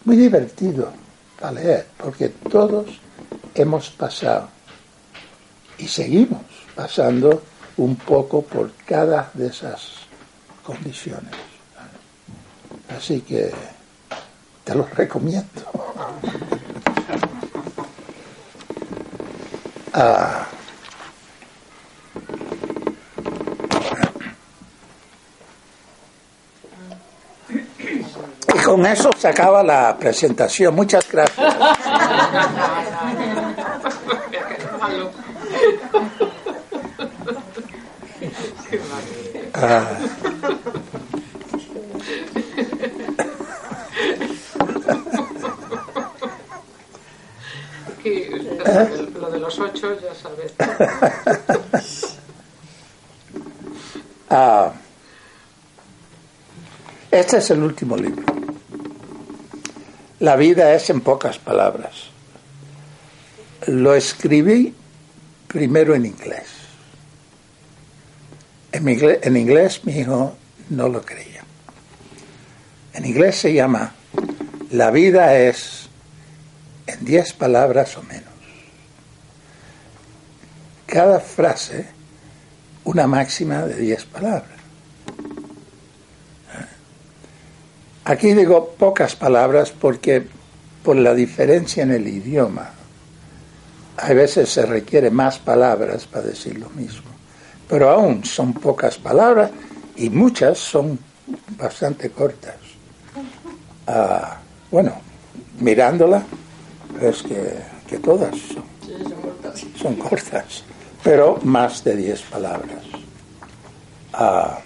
muy 0.06 0.16
divertido 0.16 0.92
a 1.42 1.52
leer, 1.52 1.88
porque 1.98 2.30
todos 2.30 2.88
hemos 3.54 3.90
pasado 3.92 4.50
y 5.78 5.88
seguimos 5.88 6.42
pasando 6.76 7.44
un 7.78 7.96
poco 7.96 8.42
por 8.42 8.72
cada 8.86 9.30
de 9.34 9.48
esas 9.48 9.92
condiciones. 10.64 11.34
Así 12.90 13.22
que 13.22 13.52
te 14.64 14.76
lo 14.76 14.86
recomiendo. 14.86 15.62
Ah, 20.00 20.46
Con 28.68 28.86
eso 28.86 29.10
se 29.18 29.30
acaba 29.30 29.64
la 29.64 29.98
presentación. 29.98 30.76
Muchas 30.76 31.10
gracias. 31.10 31.56
Ah. 39.54 39.88
¿Eh? 48.04 49.10
Lo 49.18 49.32
de 49.32 49.40
los 49.40 49.60
ocho, 49.60 49.98
ya 50.02 50.14
sabes. 50.14 50.54
Ah. 54.30 54.74
Este 57.10 57.38
es 57.38 57.50
el 57.52 57.64
último 57.64 57.96
libro. 57.96 58.37
La 60.20 60.36
vida 60.36 60.74
es 60.74 60.90
en 60.90 61.02
pocas 61.02 61.38
palabras. 61.38 61.94
Lo 63.68 63.94
escribí 63.94 64.74
primero 65.48 65.94
en 65.94 66.06
inglés. 66.06 66.48
En 68.72 69.38
inglés, 69.38 69.86
mi 69.86 70.00
hijo 70.00 70.36
no 70.70 70.90
lo 70.90 71.02
creía. 71.04 71.44
En 72.94 73.06
inglés 73.06 73.38
se 73.38 73.54
llama 73.54 73.94
La 74.72 74.92
vida 74.92 75.38
es 75.38 75.90
en 76.88 77.06
diez 77.06 77.34
palabras 77.34 77.96
o 77.98 78.04
menos. 78.04 78.34
Cada 80.88 81.20
frase 81.20 81.86
una 82.86 83.06
máxima 83.06 83.66
de 83.66 83.76
diez 83.76 84.06
palabras. 84.06 84.57
Aquí 88.08 88.34
digo 88.34 88.70
pocas 88.80 89.18
palabras 89.18 89.72
porque 89.72 90.26
por 90.82 90.96
la 90.96 91.14
diferencia 91.14 91.84
en 91.84 91.92
el 91.92 92.08
idioma, 92.08 92.70
a 93.98 94.14
veces 94.14 94.48
se 94.48 94.66
requiere 94.66 95.12
más 95.12 95.40
palabras 95.40 96.06
para 96.06 96.28
decir 96.28 96.58
lo 96.58 96.70
mismo. 96.70 97.10
Pero 97.68 97.90
aún 97.90 98.24
son 98.24 98.54
pocas 98.54 98.98
palabras 98.98 99.52
y 99.98 100.10
muchas 100.10 100.58
son 100.58 100.98
bastante 101.58 102.10
cortas. 102.10 102.56
Ah, 103.86 104.38
bueno, 104.72 104.94
mirándola, 105.60 106.24
es 107.02 107.24
que, 107.24 107.98
todas 107.98 108.38
son, 109.76 109.96
cortas, 109.96 110.64
pero 111.04 111.40
más 111.44 111.84
de 111.84 111.98
diez 111.98 112.22
palabras. 112.22 112.84
Ah, 114.14 114.60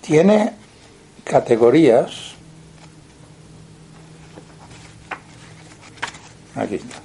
tiene 0.00 0.58
categorías. 1.28 2.32
Aquí 6.56 6.76
está. 6.76 6.96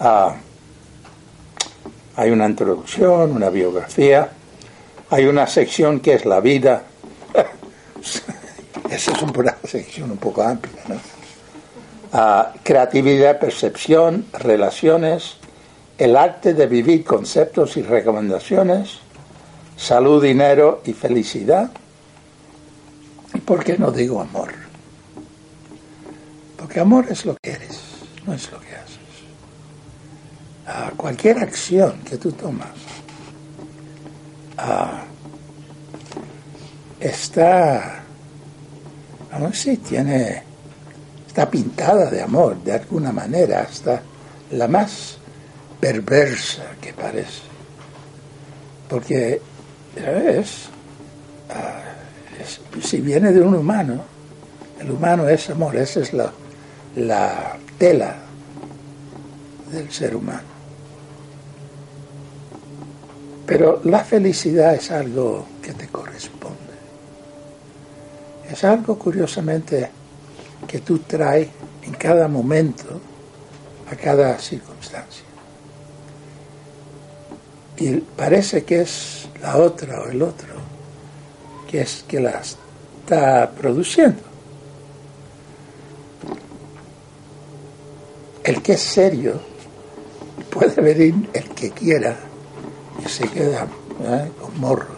Ah, 0.00 0.36
hay 2.16 2.30
una 2.30 2.46
introducción, 2.46 3.32
una 3.32 3.50
biografía, 3.50 4.30
hay 5.10 5.26
una 5.26 5.46
sección 5.46 6.00
que 6.00 6.14
es 6.14 6.24
la 6.24 6.40
vida. 6.40 6.84
Esa 8.90 9.12
es 9.12 9.22
una 9.22 9.56
sección 9.64 10.12
un 10.12 10.18
poco 10.18 10.42
amplia, 10.42 10.82
¿no? 10.88 11.00
Ah, 12.12 12.54
creatividad, 12.62 13.38
percepción, 13.38 14.26
relaciones, 14.32 15.36
el 15.98 16.16
arte 16.16 16.54
de 16.54 16.66
vivir 16.66 17.04
conceptos 17.04 17.76
y 17.76 17.82
recomendaciones, 17.82 19.00
salud, 19.78 20.22
dinero 20.22 20.82
y 20.84 20.92
felicidad. 20.92 21.70
¿Y 23.32 23.38
por 23.38 23.64
qué 23.64 23.78
no 23.78 23.90
digo 23.90 24.20
amor? 24.20 24.52
Porque 26.56 26.80
amor 26.80 27.06
es 27.08 27.24
lo 27.24 27.36
que 27.40 27.52
eres, 27.52 27.78
no 28.26 28.34
es 28.34 28.50
lo 28.50 28.60
que 28.60 28.74
haces. 28.74 28.98
A 30.66 30.90
cualquier 30.90 31.38
acción 31.38 32.00
que 32.04 32.18
tú 32.18 32.32
tomas 32.32 32.68
está, 37.00 38.02
a 39.30 39.38
decir, 39.38 39.80
tiene, 39.82 40.42
está 41.26 41.48
pintada 41.48 42.10
de 42.10 42.20
amor 42.20 42.62
de 42.62 42.72
alguna 42.72 43.12
manera, 43.12 43.60
hasta 43.60 44.02
la 44.50 44.66
más 44.66 45.18
perversa 45.80 46.64
que 46.80 46.92
parece. 46.92 47.42
Porque 48.88 49.40
Ah, 50.06 51.82
es, 52.40 52.60
si 52.82 53.00
viene 53.00 53.32
de 53.32 53.40
un 53.40 53.54
humano, 53.54 54.02
el 54.80 54.90
humano 54.90 55.28
es 55.28 55.50
amor, 55.50 55.76
esa 55.76 56.00
es 56.00 56.12
la, 56.12 56.30
la 56.96 57.56
tela 57.78 58.16
del 59.72 59.90
ser 59.90 60.14
humano. 60.14 60.58
Pero 63.46 63.80
la 63.84 64.04
felicidad 64.04 64.74
es 64.74 64.90
algo 64.90 65.46
que 65.62 65.72
te 65.72 65.88
corresponde. 65.88 66.56
Es 68.50 68.62
algo 68.64 68.98
curiosamente 68.98 69.90
que 70.66 70.80
tú 70.80 70.98
traes 70.98 71.48
en 71.82 71.92
cada 71.94 72.28
momento, 72.28 73.00
a 73.90 73.96
cada 73.96 74.38
circunstancia. 74.38 75.24
Y 77.78 77.96
parece 77.96 78.64
que 78.64 78.82
es 78.82 79.17
la 79.40 79.56
otra 79.56 80.02
o 80.02 80.08
el 80.08 80.22
otro, 80.22 80.54
que 81.70 81.82
es 81.82 82.04
que 82.06 82.20
la 82.20 82.40
está 82.40 83.50
produciendo. 83.50 84.22
El 88.42 88.62
que 88.62 88.72
es 88.72 88.80
serio 88.80 89.40
puede 90.50 90.80
venir 90.80 91.28
el 91.32 91.48
que 91.50 91.70
quiera 91.70 92.16
y 93.04 93.08
se 93.08 93.28
queda 93.28 93.66
con 94.40 94.60
morros. 94.60 94.96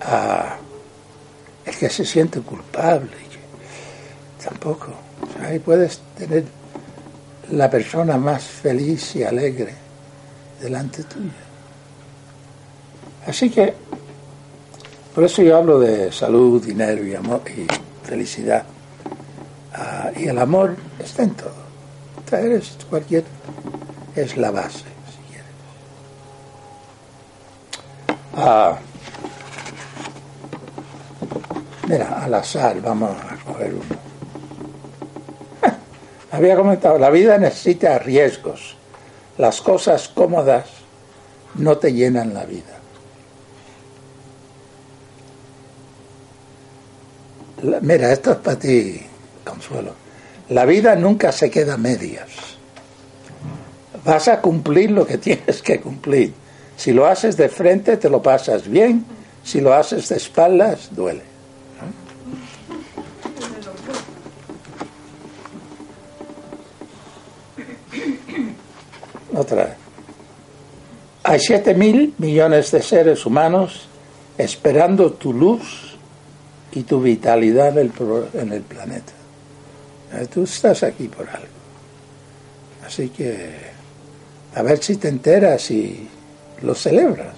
Ah, 0.00 0.56
el 1.64 1.76
que 1.76 1.88
se 1.88 2.04
siente 2.04 2.40
culpable, 2.40 3.10
tampoco. 4.42 4.88
ahí 5.40 5.58
puedes 5.58 6.00
tener 6.16 6.44
la 7.50 7.70
persona 7.70 8.16
más 8.16 8.42
feliz 8.44 9.16
y 9.16 9.22
alegre 9.22 9.74
delante 10.60 11.04
tuya. 11.04 11.43
Así 13.26 13.50
que, 13.50 13.74
por 15.14 15.24
eso 15.24 15.42
yo 15.42 15.56
hablo 15.56 15.78
de 15.80 16.12
salud, 16.12 16.62
dinero 16.62 17.04
y 17.06 17.14
amor 17.14 17.42
y 17.48 17.66
felicidad. 18.06 18.64
Ah, 19.72 20.10
y 20.16 20.28
el 20.28 20.38
amor 20.38 20.76
está 20.98 21.22
en 21.22 21.30
todo. 21.30 21.64
Eres 22.32 22.76
cualquier, 22.90 23.24
es 24.16 24.36
la 24.36 24.50
base, 24.50 24.78
si 24.78 25.30
quieres. 25.30 25.46
Ah, 28.34 28.76
mira, 31.86 32.24
al 32.24 32.34
azar, 32.34 32.80
vamos 32.82 33.10
a 33.10 33.36
coger 33.44 33.74
uno. 33.74 34.00
Había 36.32 36.56
comentado, 36.56 36.98
la 36.98 37.10
vida 37.10 37.38
necesita 37.38 37.98
riesgos. 38.00 38.76
Las 39.38 39.60
cosas 39.60 40.08
cómodas 40.08 40.66
no 41.54 41.78
te 41.78 41.92
llenan 41.92 42.34
la 42.34 42.44
vida. 42.44 42.83
Mira, 47.80 48.12
esto 48.12 48.32
es 48.32 48.38
para 48.38 48.58
ti, 48.58 49.00
Consuelo. 49.44 49.94
La 50.50 50.64
vida 50.64 50.94
nunca 50.96 51.32
se 51.32 51.50
queda 51.50 51.76
medias. 51.76 52.28
Vas 54.04 54.28
a 54.28 54.40
cumplir 54.40 54.90
lo 54.90 55.06
que 55.06 55.18
tienes 55.26 55.62
que 55.62 55.80
cumplir. 55.80 56.32
Si 56.76 56.92
lo 56.92 57.06
haces 57.06 57.36
de 57.36 57.48
frente, 57.48 57.96
te 57.96 58.10
lo 58.10 58.20
pasas 58.22 58.68
bien. 58.68 59.04
Si 59.42 59.60
lo 59.60 59.72
haces 59.74 60.08
de 60.08 60.16
espaldas, 60.16 60.88
duele. 60.90 61.22
Otra. 69.34 69.76
Hay 71.22 71.40
siete 71.40 71.74
mil 71.74 72.14
millones 72.18 72.70
de 72.70 72.82
seres 72.82 73.24
humanos 73.24 73.88
esperando 74.36 75.12
tu 75.12 75.32
luz 75.32 75.93
y 76.74 76.82
tu 76.82 77.00
vitalidad 77.00 77.78
en 77.78 78.52
el, 78.52 78.62
planeta. 78.62 79.12
Eh, 80.12 80.26
tú 80.32 80.42
estás 80.42 80.82
aquí 80.82 81.08
por 81.08 81.28
algo. 81.28 81.46
Así 82.84 83.10
que 83.10 83.50
a 84.54 84.62
ver 84.62 84.82
si 84.82 84.96
te 84.96 85.08
enteras 85.08 85.70
y 85.70 86.08
lo 86.62 86.74
celebras. 86.74 87.34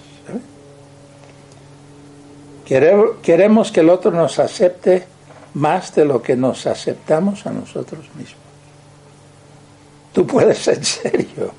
Queremos 2.65 3.71
que 3.71 3.79
el 3.79 3.89
otro 3.89 4.11
nos 4.11 4.39
acepte 4.39 5.05
más 5.53 5.95
de 5.95 6.03
lo 6.03 6.21
que 6.21 6.35
nos 6.35 6.67
aceptamos 6.67 7.45
a 7.45 7.51
nosotros 7.51 8.01
mismos. 8.15 8.41
Tú 10.11 10.27
puedes 10.27 10.57
ser 10.57 10.83
serio, 10.83 11.53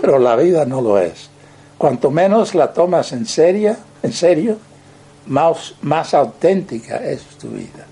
pero 0.00 0.18
la 0.18 0.34
vida 0.34 0.64
no 0.64 0.80
lo 0.80 0.98
es. 0.98 1.30
Cuanto 1.76 2.10
menos 2.10 2.56
la 2.56 2.72
tomas 2.72 3.12
en 3.12 3.26
serio, 3.26 3.76
en 4.02 4.12
serio, 4.12 4.58
más, 5.28 5.74
más 5.82 6.14
auténtica 6.14 6.96
es 6.96 7.22
tu 7.38 7.48
vida. 7.50 7.86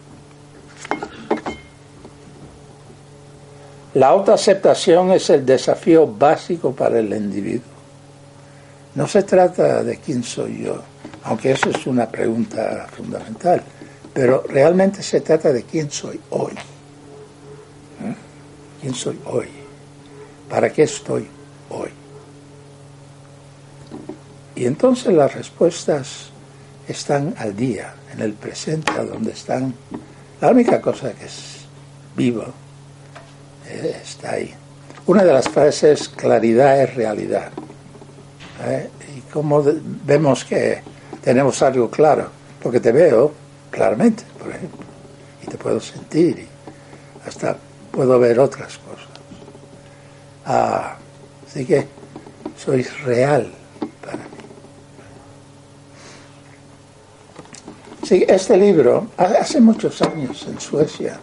La 3.94 4.08
autoaceptación 4.08 5.12
es 5.12 5.30
el 5.30 5.46
desafío 5.46 6.06
básico 6.06 6.72
para 6.72 6.98
el 6.98 7.12
individuo. 7.14 7.76
No 8.94 9.06
se 9.06 9.22
trata 9.22 9.82
de 9.82 9.98
quién 9.98 10.22
soy 10.22 10.64
yo, 10.64 10.82
aunque 11.24 11.52
eso 11.52 11.70
es 11.70 11.86
una 11.86 12.06
pregunta 12.06 12.86
fundamental, 12.94 13.62
Pero 14.12 14.44
realmente 14.48 15.02
se 15.02 15.20
trata 15.20 15.52
de 15.52 15.64
quién 15.64 15.90
soy 15.90 16.18
hoy. 16.30 16.54
¿Eh? 18.02 18.14
¿Quién 18.80 18.94
soy 18.94 19.18
hoy? 19.26 19.48
¿Para 20.48 20.72
qué 20.72 20.84
estoy 20.84 21.28
hoy? 21.68 21.90
Y 24.54 24.64
entonces 24.64 25.12
las 25.12 25.34
respuestas 25.34 26.30
están 26.88 27.34
al 27.38 27.56
día, 27.56 27.94
en 28.12 28.20
el 28.20 28.34
presente, 28.34 28.92
a 28.92 29.04
donde 29.04 29.32
están. 29.32 29.74
La 30.40 30.50
única 30.50 30.80
cosa 30.80 31.12
que 31.12 31.24
es 31.24 31.66
vivo 32.16 32.44
eh, 33.68 34.00
está 34.02 34.32
ahí. 34.32 34.54
Una 35.06 35.24
de 35.24 35.32
las 35.32 35.48
frases 35.48 36.00
es 36.00 36.08
claridad 36.08 36.82
es 36.82 36.94
realidad. 36.94 37.50
¿Eh? 38.64 38.88
Y 39.16 39.20
como 39.32 39.62
vemos 40.04 40.44
que 40.44 40.80
tenemos 41.22 41.62
algo 41.62 41.90
claro, 41.90 42.28
porque 42.62 42.80
te 42.80 42.92
veo 42.92 43.32
claramente, 43.70 44.24
por 44.38 44.50
ejemplo, 44.50 44.84
y 45.42 45.46
te 45.46 45.56
puedo 45.56 45.80
sentir, 45.80 46.38
y 46.38 47.28
hasta 47.28 47.56
puedo 47.90 48.18
ver 48.18 48.38
otras 48.38 48.78
cosas. 48.78 49.06
Ah, 50.44 50.96
así 51.46 51.64
que 51.64 51.86
sois 52.56 53.02
real 53.02 53.52
para 54.00 54.18
mí. 54.18 54.35
Sí, 58.06 58.24
este 58.28 58.56
libro, 58.56 59.08
hace 59.16 59.60
muchos 59.60 60.00
años 60.00 60.46
en 60.48 60.60
Suecia 60.60 61.18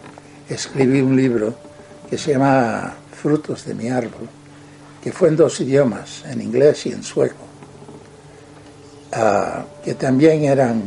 escribí 0.46 1.00
un 1.00 1.16
libro 1.16 1.54
que 2.10 2.18
se 2.18 2.32
llama 2.32 2.92
Frutos 3.10 3.64
de 3.64 3.72
mi 3.72 3.88
árbol, 3.88 4.28
que 5.02 5.10
fue 5.10 5.28
en 5.28 5.36
dos 5.36 5.58
idiomas, 5.62 6.26
en 6.26 6.42
inglés 6.42 6.84
y 6.84 6.92
en 6.92 7.02
sueco, 7.02 7.46
ah, 9.14 9.64
que 9.82 9.94
también 9.94 10.44
eran 10.44 10.82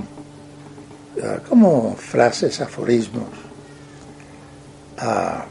ah, 1.23 1.39
como 1.49 1.95
frases, 1.95 2.61
aforismos. 2.61 3.29
Uh, 5.01 5.41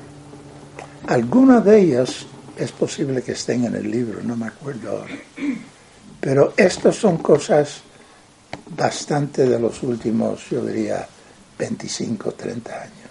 algunas 1.08 1.64
de 1.64 1.80
ellas 1.80 2.24
es 2.56 2.70
posible 2.70 3.20
que 3.20 3.32
estén 3.32 3.64
en 3.64 3.74
el 3.74 3.90
libro, 3.90 4.20
no 4.22 4.36
me 4.36 4.46
acuerdo 4.46 4.92
ahora. 4.92 5.16
Pero 6.20 6.54
estas 6.56 6.94
son 6.94 7.16
cosas 7.16 7.82
bastante 8.76 9.46
de 9.46 9.58
los 9.58 9.82
últimos, 9.82 10.48
yo 10.50 10.64
diría, 10.64 11.06
25, 11.58 12.32
30 12.32 12.74
años. 12.74 13.10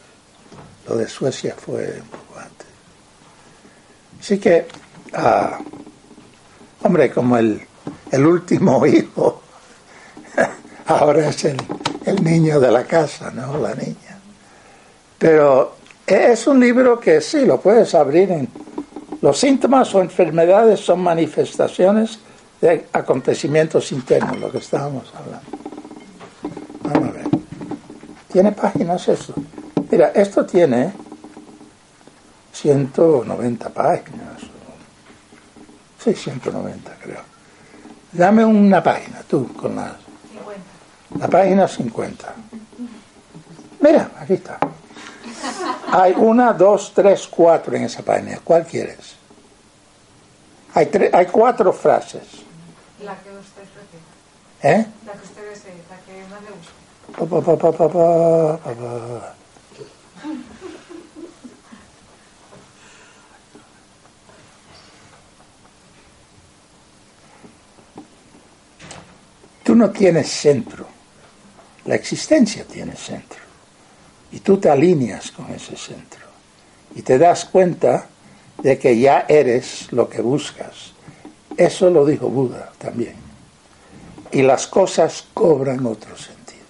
Lo 0.88 0.96
de 0.98 1.08
Suecia 1.08 1.56
fue 1.58 2.00
un 2.02 2.08
poco 2.08 2.40
antes. 2.40 2.68
Así 4.20 4.38
que, 4.38 4.68
ah, 5.14 5.60
hombre, 6.84 7.12
como 7.12 7.38
el, 7.38 7.62
el 8.12 8.26
último 8.26 8.86
hijo, 8.86 9.42
ahora 10.88 11.30
es 11.30 11.46
el, 11.46 11.58
el 12.06 12.24
niño 12.24 12.60
de 12.60 12.72
la 12.72 12.84
casa, 12.86 13.32
¿no? 13.32 13.58
La 13.58 13.74
niña. 13.74 14.20
Pero 15.18 15.76
es 16.06 16.46
un 16.46 16.60
libro 16.60 17.00
que 17.00 17.22
sí, 17.22 17.46
lo 17.46 17.60
puedes 17.60 17.96
abrir 17.96 18.32
en... 18.32 18.48
Los 19.22 19.40
síntomas 19.40 19.96
o 19.96 20.02
enfermedades 20.02 20.82
son 20.82 21.02
manifestaciones 21.02 22.20
de 22.66 22.88
acontecimientos 22.94 23.92
internos, 23.92 24.40
lo 24.40 24.52
que 24.52 24.58
estábamos 24.58 25.14
hablando. 25.14 25.46
Vamos 26.82 27.10
a 27.10 27.12
ver. 27.12 27.28
¿Tiene 28.32 28.52
páginas 28.54 29.08
esto? 29.08 29.36
Mira, 29.92 30.08
esto 30.16 30.44
tiene 30.48 30.92
190 32.54 33.70
páginas. 33.70 34.42
Sí, 36.04 36.16
190 36.16 36.92
creo. 37.04 37.22
Dame 38.12 38.44
una 38.44 38.82
página, 38.82 39.22
tú, 39.28 39.54
con 39.54 39.76
la... 39.76 39.96
50. 40.32 41.20
La 41.20 41.28
página 41.28 41.68
50. 41.68 42.34
Mira, 43.82 44.10
aquí 44.20 44.34
está. 44.34 44.58
Hay 45.92 46.14
una, 46.18 46.52
dos, 46.54 46.94
tres, 46.96 47.28
cuatro 47.28 47.76
en 47.76 47.84
esa 47.84 48.02
página. 48.02 48.40
¿Cuál 48.44 48.66
quieres? 48.66 49.16
Hay, 50.74 50.90
hay 51.14 51.26
cuatro 51.28 51.72
frases. 51.72 52.45
La 53.06 53.22
que 53.22 53.30
usted 53.30 53.64
prefiere. 53.64 54.04
¿Eh? 54.64 54.86
La 55.06 55.14
que 55.14 55.24
usted 55.24 55.50
desee, 55.50 55.76
la 55.92 55.98
que 56.00 56.28
más 56.28 56.42
le 56.42 56.50
gusta. 56.50 56.74
Pa, 57.14 57.26
pa, 57.72 57.88
pa, 57.88 59.36
Tú 69.64 69.76
no 69.76 69.92
tienes 69.92 70.32
centro. 70.32 70.88
La 71.86 71.94
existencia 71.94 72.66
tiene 72.66 72.96
centro. 72.96 73.40
Y 74.32 74.40
tú 74.40 74.58
te 74.58 74.72
alineas 74.72 75.30
con 75.30 75.54
ese 75.54 75.78
centro. 75.78 76.26
Y 76.96 77.04
te 77.04 77.20
das 77.20 77.46
cuenta 77.46 78.08
de 78.64 78.80
que 78.80 78.98
ya 78.98 79.26
eres 79.30 79.92
lo 79.92 80.10
que 80.10 80.22
buscas. 80.22 80.95
Eso 81.58 81.90
lo 81.90 82.06
dijo 82.06 82.28
Buda 82.28 82.72
también. 82.78 83.16
Y 84.32 84.42
las 84.42 84.68
cosas 84.68 85.26
cobran 85.34 85.86
otro 85.86 86.18
sentido. 86.18 86.66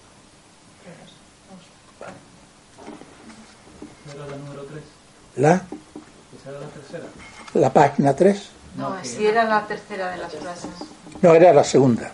¿Era 4.14 4.26
la 4.28 4.38
número 4.38 4.64
3? 4.66 4.84
¿La? 5.38 5.62
era 6.48 6.60
la 6.60 6.68
tercera? 6.68 7.06
¿La 7.56 7.74
página 7.74 8.16
3? 8.16 8.50
No, 8.78 9.04
si 9.04 9.26
era 9.26 9.46
la 9.46 9.66
tercera 9.66 10.12
de 10.12 10.18
las 10.18 10.34
frases. 10.34 10.70
No, 11.22 11.34
era 11.34 11.54
la 11.54 11.64
segunda. 11.64 12.12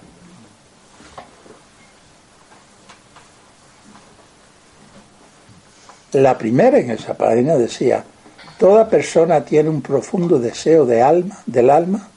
La 6.13 6.38
primera 6.38 6.78
en 6.78 6.91
esa 6.91 7.13
página 7.15 7.55
decía, 7.55 8.03
toda 8.57 8.89
persona 8.89 9.43
tiene 9.43 9.69
un 9.69 9.82
profundo 9.82 10.39
deseo 10.39 10.86
de 10.86 11.01
alma, 11.01 11.38
del 11.45 11.69
alma 11.69 12.11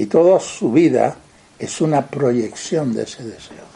y 0.00 0.06
toda 0.06 0.40
su 0.40 0.72
vida 0.72 1.16
es 1.58 1.82
una 1.82 2.06
proyección 2.06 2.94
de 2.94 3.02
ese 3.02 3.22
deseo. 3.22 3.66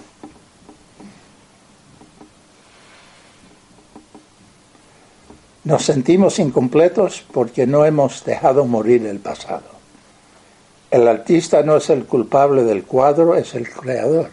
Nos 5.64 5.84
sentimos 5.84 6.38
incompletos 6.38 7.26
porque 7.30 7.66
no 7.66 7.84
hemos 7.84 8.24
dejado 8.24 8.64
morir 8.64 9.04
el 9.04 9.18
pasado. 9.18 9.66
El 10.90 11.06
artista 11.08 11.62
no 11.62 11.76
es 11.76 11.90
el 11.90 12.06
culpable 12.06 12.64
del 12.64 12.84
cuadro, 12.84 13.34
es 13.34 13.54
el 13.54 13.68
creador. 13.68 14.30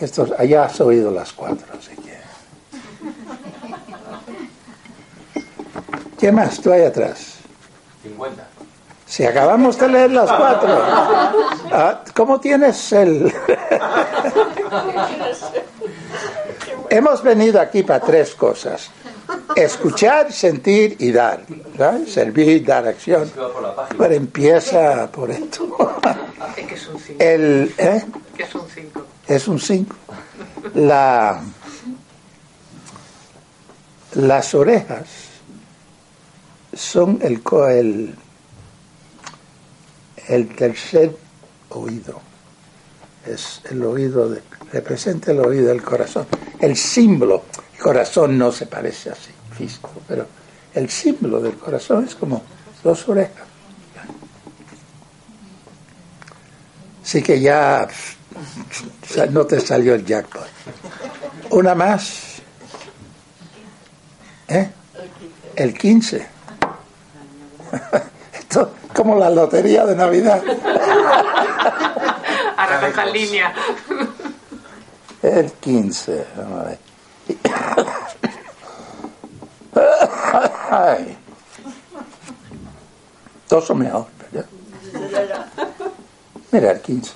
Esto, 0.00 0.34
allá 0.38 0.64
has 0.64 0.80
oído 0.80 1.10
las 1.10 1.34
cuatro, 1.34 1.66
así 1.78 1.94
¿Qué 6.18 6.32
más 6.32 6.58
tú 6.62 6.72
hay 6.72 6.84
atrás? 6.84 7.34
50. 8.02 8.55
Si 9.06 9.24
acabamos 9.24 9.78
de 9.78 9.88
leer 9.88 10.10
las 10.10 10.30
cuatro. 10.30 10.68
Ah, 11.72 12.02
¿Cómo 12.14 12.40
tienes 12.40 12.92
el...? 12.92 13.32
Hemos 16.90 17.22
venido 17.22 17.60
aquí 17.60 17.82
para 17.82 18.00
tres 18.00 18.34
cosas. 18.34 18.90
Escuchar, 19.54 20.32
sentir 20.32 20.96
y 20.98 21.12
dar. 21.12 21.44
Servir, 22.06 22.64
dar 22.64 22.86
acción. 22.86 23.30
Pero 23.96 24.14
empieza 24.14 25.10
por 25.10 25.30
esto. 25.30 25.98
Es 26.56 26.72
es 26.72 26.88
un 26.88 26.98
cinco. 27.00 27.22
El, 27.22 27.74
¿eh? 27.78 28.04
es 28.38 28.54
un 28.54 28.68
cinco. 28.68 29.06
Es 29.26 29.48
un. 29.48 29.88
La, 30.74 31.40
las 34.14 34.54
orejas 34.54 35.06
son 36.74 37.18
el, 37.22 37.42
el, 37.70 38.14
el 40.28 40.54
tercer 40.54 41.16
oído. 41.70 42.20
Es 43.26 43.60
el 43.70 43.82
oído, 43.84 44.28
de, 44.28 44.42
representa 44.72 45.32
el 45.32 45.40
oído 45.40 45.68
del 45.68 45.82
corazón. 45.82 46.26
El 46.60 46.76
símbolo, 46.76 47.44
el 47.74 47.82
corazón 47.82 48.38
no 48.38 48.52
se 48.52 48.66
parece 48.66 49.10
así, 49.10 49.30
físico, 49.56 49.90
pero 50.06 50.26
el 50.74 50.88
símbolo 50.88 51.40
del 51.40 51.56
corazón 51.56 52.04
es 52.04 52.14
como 52.14 52.42
dos 52.82 53.08
orejas. 53.08 53.46
Así 57.02 57.22
que 57.22 57.40
ya 57.40 57.88
no 59.30 59.46
te 59.46 59.60
salió 59.60 59.94
el 59.94 60.04
jackpot. 60.04 60.46
Una 61.50 61.74
más. 61.74 62.42
¿Eh? 64.48 64.70
El 65.54 65.72
15. 65.74 66.26
Como 68.96 69.14
la 69.16 69.28
lotería 69.28 69.84
de 69.84 69.94
Navidad. 69.94 70.42
Ahora 72.56 72.92
con 72.94 73.12
línea. 73.12 73.52
El 75.22 75.52
15, 75.52 76.26
vamos 76.36 76.60
a 76.60 76.64
ver. 76.64 76.78
Ay. 80.70 81.18
Dos 83.48 83.66
son 83.66 83.78
mejor, 83.78 84.06
¿verdad? 84.32 84.48
Mira 86.50 86.70
el 86.72 86.80
15. 86.80 87.12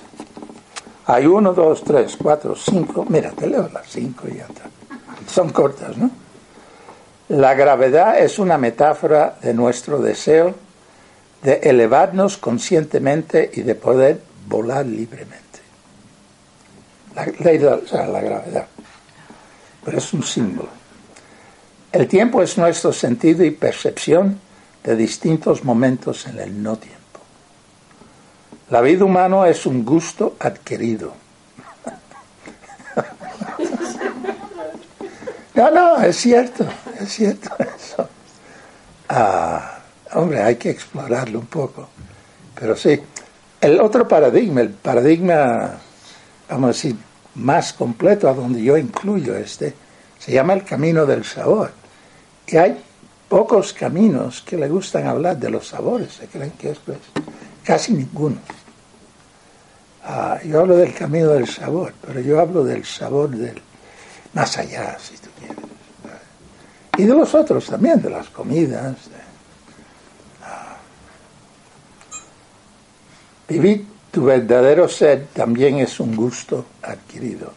Hay 1.07 1.25
uno, 1.25 1.53
dos, 1.53 1.83
tres, 1.83 2.15
cuatro, 2.21 2.55
cinco. 2.55 3.05
Mira, 3.09 3.31
te 3.31 3.47
leo 3.47 3.67
las 3.73 3.87
cinco 3.89 4.27
y 4.27 4.35
ya 4.35 4.45
está. 4.45 4.69
son 5.27 5.49
cortas, 5.49 5.97
¿no? 5.97 6.11
La 7.29 7.55
gravedad 7.55 8.19
es 8.19 8.37
una 8.37 8.57
metáfora 8.57 9.37
de 9.41 9.53
nuestro 9.53 9.99
deseo 9.99 10.53
de 11.43 11.55
elevarnos 11.63 12.37
conscientemente 12.37 13.49
y 13.53 13.61
de 13.61 13.75
poder 13.75 14.21
volar 14.47 14.85
libremente. 14.85 15.41
La 17.15 17.25
ley 17.25 17.57
de 17.57 17.81
gravedad. 17.87 18.67
Pero 19.83 19.97
es 19.97 20.13
un 20.13 20.23
símbolo. 20.23 20.69
El 21.91 22.07
tiempo 22.07 22.41
es 22.41 22.57
nuestro 22.57 22.93
sentido 22.93 23.43
y 23.43 23.51
percepción 23.51 24.39
de 24.83 24.95
distintos 24.95 25.63
momentos 25.63 26.25
en 26.27 26.39
el 26.39 26.61
no 26.61 26.77
tiempo. 26.77 26.99
La 28.69 28.81
vida 28.81 29.03
humana 29.03 29.49
es 29.49 29.65
un 29.65 29.83
gusto 29.83 30.35
adquirido. 30.39 31.13
No, 35.53 35.69
no, 35.69 36.01
es 36.01 36.15
cierto, 36.15 36.65
es 36.99 37.09
cierto 37.09 37.49
eso. 37.59 38.09
Ah, 39.09 39.80
hombre, 40.13 40.41
hay 40.41 40.55
que 40.55 40.69
explorarlo 40.69 41.39
un 41.39 41.47
poco. 41.47 41.89
Pero 42.55 42.75
sí, 42.75 42.99
el 43.59 43.79
otro 43.79 44.07
paradigma, 44.07 44.61
el 44.61 44.69
paradigma, 44.69 45.77
vamos 46.49 46.63
a 46.65 46.73
decir, 46.73 46.95
más 47.35 47.73
completo, 47.73 48.27
a 48.27 48.33
donde 48.33 48.61
yo 48.61 48.77
incluyo 48.77 49.35
este, 49.35 49.73
se 50.19 50.31
llama 50.31 50.53
el 50.53 50.63
camino 50.63 51.05
del 51.05 51.23
sabor. 51.23 51.71
Y 52.47 52.57
hay 52.57 52.81
pocos 53.29 53.73
caminos 53.73 54.41
que 54.41 54.57
le 54.57 54.67
gustan 54.67 55.07
hablar 55.07 55.37
de 55.37 55.49
los 55.49 55.67
sabores, 55.67 56.13
se 56.13 56.27
creen 56.27 56.51
que 56.51 56.71
esto 56.71 56.91
es 56.91 56.99
casi 57.63 57.93
ninguno. 57.93 58.37
Ah, 60.03 60.39
yo 60.43 60.61
hablo 60.61 60.75
del 60.77 60.93
camino 60.93 61.29
del 61.29 61.47
sabor, 61.47 61.93
pero 62.05 62.19
yo 62.19 62.39
hablo 62.39 62.63
del 62.63 62.83
sabor 62.83 63.29
del 63.29 63.61
más 64.33 64.57
allá, 64.57 64.97
si 64.99 65.15
tú 65.17 65.29
quieres. 65.37 65.57
Y 66.97 67.03
de 67.03 67.13
los 67.13 67.33
otros 67.33 67.65
también, 67.67 68.01
de 68.01 68.09
las 68.09 68.29
comidas. 68.29 68.95
Vivir 73.51 73.85
tu 74.11 74.23
verdadero 74.23 74.87
ser 74.87 75.27
también 75.33 75.79
es 75.79 75.99
un 75.99 76.15
gusto 76.15 76.65
adquirido. 76.81 77.51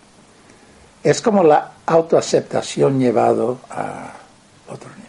Es 1.05 1.23
como 1.23 1.45
la 1.45 1.75
autoaceptación 1.87 2.99
llevado 2.99 3.61
a 3.71 4.13
otro 4.69 4.89
nivel. 4.91 5.05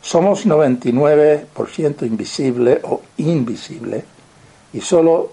Somos 0.00 0.46
99% 0.46 2.06
invisible 2.06 2.80
o 2.84 3.02
invisible 3.18 4.04
y 4.72 4.80
solo 4.80 5.32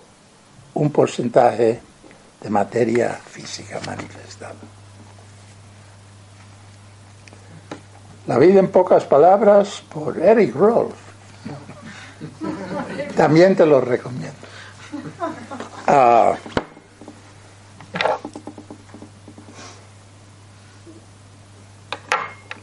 un 0.73 0.91
porcentaje 0.91 1.79
de 2.41 2.49
materia 2.49 3.13
física 3.23 3.79
manifestada. 3.85 4.55
La 8.27 8.37
vida 8.37 8.59
en 8.59 8.67
pocas 8.67 9.05
palabras 9.05 9.81
por 9.93 10.17
Eric 10.19 10.55
Rolf. 10.55 10.93
También 13.15 13.55
te 13.55 13.65
lo 13.65 13.81
recomiendo. 13.81 14.37
Ah, 15.87 16.35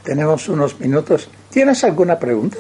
tenemos 0.03 0.49
unos 0.49 0.79
minutos. 0.81 1.29
¿Tienes 1.51 1.85
alguna 1.85 2.19
pregunta? 2.19 2.57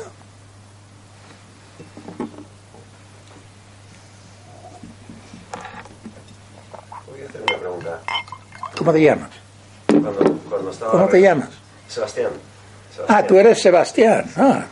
Voy 7.07 7.23
a 7.23 7.29
hacer 7.29 7.43
una 7.43 7.59
pregunta. 7.59 8.01
¿Cómo 8.77 8.93
te 8.93 9.03
llamas? 9.03 9.31
Cuando, 9.87 10.41
cuando 10.49 10.71
estaba 10.71 10.93
¿Cómo 10.93 11.09
te 11.09 11.21
llamas? 11.21 11.49
Sebastián. 11.89 12.31
Ah, 12.33 12.95
Sebastián. 12.95 13.27
tú 13.27 13.39
eres 13.39 13.63
Sebastián. 13.63 14.31
Ah. 14.37 14.65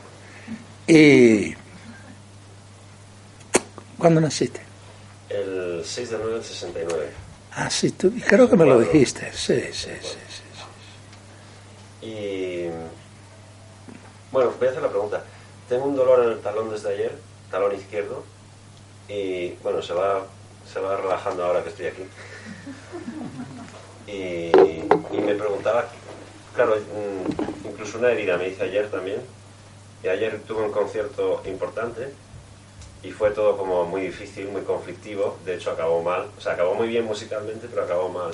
¿Y 0.87 1.55
cuándo 3.99 4.21
naciste? 4.21 4.61
El 5.29 5.83
6 5.85 6.11
de 6.11 6.19
9 6.19 6.35
del 6.35 6.45
69. 6.45 7.07
Ah, 7.53 7.71
sí, 7.71 7.91
tú, 7.91 8.13
creo 8.27 8.49
que 8.49 8.57
me 8.57 8.67
lo 8.67 8.79
dijiste. 8.79 9.33
Sí, 9.33 9.61
sí, 9.73 9.91
sí. 10.03 10.17
sí. 12.01 12.07
Y. 12.07 12.69
Bueno, 14.31 14.53
voy 14.59 14.69
a 14.69 14.71
hacer 14.71 14.83
la 14.83 14.91
pregunta. 14.91 15.25
Tengo 15.69 15.87
un 15.87 15.97
dolor 15.97 16.25
en 16.25 16.33
el 16.33 16.41
talón 16.41 16.71
desde 16.71 16.91
ayer, 16.91 17.13
talón 17.51 17.75
izquierdo, 17.75 18.23
y 19.09 19.53
bueno, 19.63 19.83
se 19.83 19.95
va, 19.95 20.27
se 20.73 20.79
va 20.79 20.97
relajando 20.97 21.45
ahora 21.45 21.63
que 21.63 21.71
estoy 21.71 21.87
aquí. 21.87 22.03
Y, 24.07 24.53
y 25.13 25.21
me 25.21 25.35
preguntaba, 25.35 25.89
claro, 26.55 26.77
mm, 26.77 27.67
incluso 27.69 27.99
una 27.99 28.13
herida 28.13 28.37
me 28.37 28.49
hice 28.49 28.63
ayer 28.63 28.89
también, 28.91 29.21
y 30.05 30.09
ayer 30.09 30.41
tuve 30.47 30.63
un 30.63 30.71
concierto 30.71 31.43
importante 31.47 32.13
y 33.03 33.11
fue 33.13 33.31
todo 33.31 33.57
como 33.57 33.85
muy 33.85 34.01
difícil, 34.03 34.49
muy 34.49 34.63
conflictivo, 34.63 35.37
de 35.45 35.55
hecho 35.57 35.71
acabó 35.71 36.03
mal, 36.03 36.27
o 36.37 36.41
sea, 36.41 36.55
acabó 36.55 36.75
muy 36.75 36.89
bien 36.89 37.05
musicalmente, 37.05 37.69
pero 37.71 37.85
acabó 37.85 38.09
mal 38.09 38.33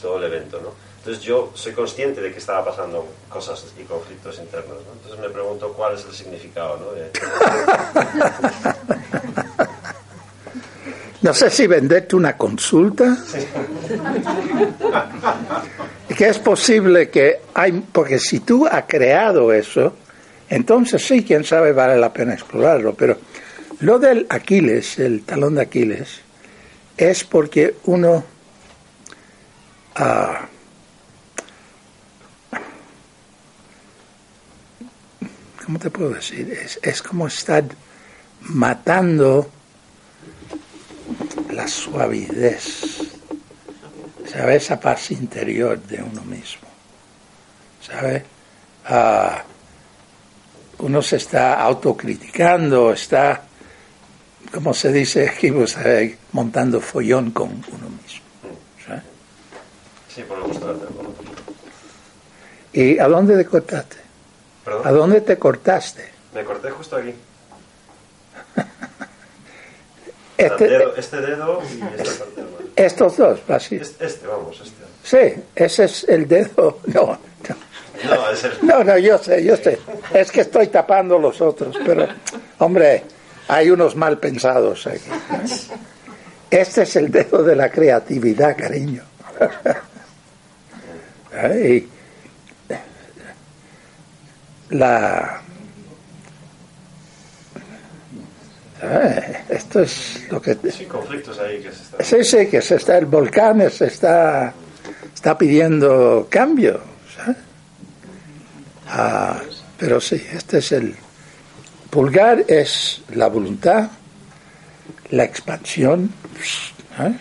todo 0.00 0.16
el 0.18 0.24
evento, 0.24 0.60
¿no? 0.62 0.70
Entonces 0.98 1.22
yo 1.22 1.50
soy 1.54 1.72
consciente 1.74 2.22
de 2.22 2.32
que 2.32 2.38
estaba 2.38 2.64
pasando 2.64 3.06
cosas 3.28 3.62
y 3.78 3.82
conflictos 3.82 4.38
internos, 4.38 4.78
¿no? 4.86 4.92
Entonces 4.94 5.20
me 5.20 5.28
pregunto 5.28 5.70
cuál 5.74 5.94
es 5.96 6.04
el 6.06 6.14
significado, 6.14 6.78
¿no? 6.78 6.92
De- 6.92 7.10
No 11.22 11.32
sé 11.32 11.48
si 11.50 11.66
venderte 11.66 12.16
una 12.16 12.36
consulta. 12.36 13.16
que 16.16 16.28
es 16.28 16.38
posible 16.38 17.08
que 17.10 17.40
hay, 17.54 17.72
porque 17.92 18.18
si 18.18 18.40
tú 18.40 18.66
has 18.66 18.84
creado 18.86 19.52
eso, 19.52 19.94
entonces 20.50 21.04
sí, 21.04 21.24
quién 21.24 21.44
sabe, 21.44 21.72
vale 21.72 21.96
la 21.98 22.12
pena 22.12 22.34
explorarlo. 22.34 22.94
Pero 22.94 23.16
lo 23.80 23.98
del 23.98 24.26
Aquiles, 24.28 24.98
el 24.98 25.22
talón 25.22 25.56
de 25.56 25.62
Aquiles, 25.62 26.20
es 26.96 27.24
porque 27.24 27.76
uno 27.84 28.24
ah, 29.96 30.48
¿cómo 35.64 35.78
te 35.78 35.90
puedo 35.90 36.10
decir? 36.10 36.56
Es, 36.82 37.02
como 37.02 37.26
estar 37.26 37.64
matando 38.40 39.50
la 41.50 41.66
suavidez, 41.66 42.98
¿sabes? 44.30 44.64
Esa 44.64 44.78
paz 44.78 45.10
interior 45.10 45.80
de 45.80 46.02
uno 46.02 46.22
mismo, 46.22 46.68
¿sabes? 47.80 48.22
Ah, 48.84 49.42
uno 50.78 51.00
se 51.00 51.16
está 51.16 51.60
autocriticando, 51.62 52.92
está, 52.92 53.44
como 54.54 54.72
se 54.72 54.92
dice 54.92 55.28
aquí, 55.28 55.50
pues, 55.50 55.76
eh, 55.84 56.16
montando 56.32 56.80
follón 56.80 57.32
con 57.32 57.48
uno 57.48 57.88
mismo. 58.02 58.22
¿sabes? 58.86 59.02
Sí, 60.14 60.22
por 60.22 60.38
el 60.38 60.44
gusto 60.44 60.66
de 60.72 60.74
hacerlo. 60.84 61.14
¿Y 62.72 62.98
a 62.98 63.08
dónde 63.08 63.36
te 63.36 63.44
cortaste? 63.46 63.96
¿Perdón? 64.64 64.82
¿A 64.86 64.90
dónde 64.92 65.20
te 65.22 65.36
cortaste? 65.38 66.08
Me 66.34 66.44
corté 66.44 66.70
justo 66.70 66.96
aquí. 66.96 67.12
Este- 70.36 70.68
dedo- 70.68 70.94
este 70.96 71.20
dedo 71.20 71.62
y 71.62 71.80
esta 72.00 72.24
parte 72.24 72.40
del 72.40 72.46
brazo. 72.50 72.72
estos 72.76 73.16
dos, 73.16 73.40
así. 73.48 73.76
Este, 73.76 74.04
este, 74.04 74.26
vamos, 74.26 74.60
este. 74.60 74.84
Sí, 75.36 75.42
ese 75.54 75.84
es 75.84 76.04
el 76.08 76.26
dedo. 76.26 76.78
No, 76.86 77.06
no. 77.06 77.16
No, 78.16 78.30
es 78.30 78.42
el... 78.44 78.52
No, 78.62 78.82
no, 78.84 78.98
yo 78.98 79.16
sé, 79.18 79.44
yo 79.44 79.56
sé. 79.56 79.78
Es 80.12 80.32
que 80.32 80.40
estoy 80.40 80.66
tapando 80.66 81.18
los 81.18 81.40
otros, 81.40 81.76
pero, 81.86 82.06
hombre, 82.58 83.04
hay 83.48 83.70
unos 83.70 83.96
mal 83.96 84.18
pensados 84.18 84.86
aquí. 84.86 85.10
Este 86.50 86.82
es 86.82 86.96
el 86.96 87.10
dedo 87.10 87.42
de 87.42 87.56
la 87.56 87.70
creatividad, 87.70 88.56
cariño. 88.56 89.02
Ay, 91.36 91.88
la. 94.70 95.40
Ay, 98.80 99.36
esto 99.48 99.80
es 99.80 100.26
lo 100.30 100.40
que. 100.40 100.56
Sí, 100.70 100.84
conflictos 100.84 101.38
ahí 101.40 101.60
que 101.60 101.72
se 101.72 101.82
están... 101.82 102.04
Sí, 102.04 102.24
sí, 102.24 102.46
que 102.46 102.62
se 102.62 102.76
está, 102.76 102.98
el 102.98 103.06
volcán 103.06 103.68
se 103.70 103.86
está, 103.86 104.54
está 105.12 105.36
pidiendo 105.36 106.28
cambio. 106.30 106.80
Ah, 108.88 109.40
pero 109.76 110.00
sí, 110.00 110.24
este 110.32 110.58
es 110.58 110.70
el 110.70 110.94
pulgar 111.94 112.44
es 112.48 113.02
la 113.14 113.28
voluntad, 113.28 113.88
la 115.10 115.22
expansión, 115.22 116.10
¿eh? 116.98 117.16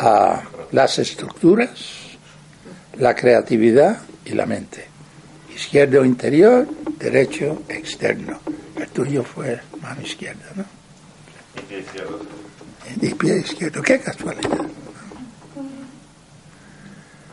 Ah, 0.00 0.42
las 0.72 0.98
estructuras, 0.98 1.70
la 2.98 3.14
creatividad 3.14 4.00
y 4.24 4.30
la 4.30 4.46
mente. 4.46 4.88
Izquierdo 5.54 6.04
interior, 6.04 6.66
derecho 6.98 7.62
externo. 7.68 8.40
El 8.74 8.88
tuyo 8.88 9.22
fue 9.22 9.60
mano 9.80 10.02
izquierda, 10.02 10.46
¿no? 10.56 10.64
Y 11.54 11.62
pie 11.66 11.78
izquierdo. 11.78 12.20
Y 13.00 13.14
pie 13.14 13.38
izquierdo, 13.38 13.80
qué 13.80 14.00
casualidad. 14.00 14.50
Yo 14.50 14.66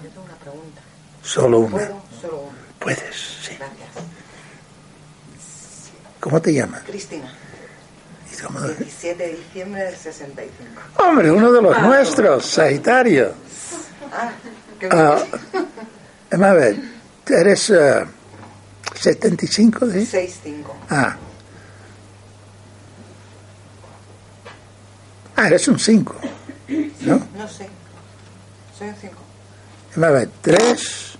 tengo 0.09 0.25
una 0.25 0.35
pregunta. 0.35 0.81
Solo 1.23 1.59
una. 1.61 1.87
Solo 2.21 2.39
una. 2.41 2.59
Puedes, 2.77 3.15
sí. 3.41 3.55
Gracias. 3.57 4.22
¿Cómo 6.23 6.41
te 6.41 6.53
llamas? 6.53 6.83
Cristina. 6.83 7.29
¿Y 8.31 8.41
cómo- 8.41 8.61
17 8.61 9.21
de 9.27 9.33
diciembre 9.35 9.83
del 9.83 9.95
65. 9.97 10.81
Hombre, 10.99 11.29
uno 11.31 11.51
de 11.51 11.61
los 11.61 11.81
nuestros, 11.81 12.45
Sagitario. 12.45 13.33
Ah, 14.13 14.31
qué 14.79 14.87
Ah, 14.89 15.21
vamos 16.31 16.47
a 16.47 16.53
ver, 16.53 16.77
eres 17.27 17.69
eh, 17.71 18.05
75, 18.95 19.85
¿sí? 19.91 20.05
65. 20.05 20.77
Ah. 20.89 21.17
Ah, 25.35 25.47
eres 25.47 25.67
un 25.67 25.77
5, 25.77 26.15
¿no? 27.01 27.27
No 27.35 27.47
sé. 27.49 27.67
Soy 28.77 28.87
un 28.87 28.95
5. 28.95 29.15
Vamos 29.97 30.09
a 30.09 30.11
ver, 30.19 30.29
3 30.41 31.17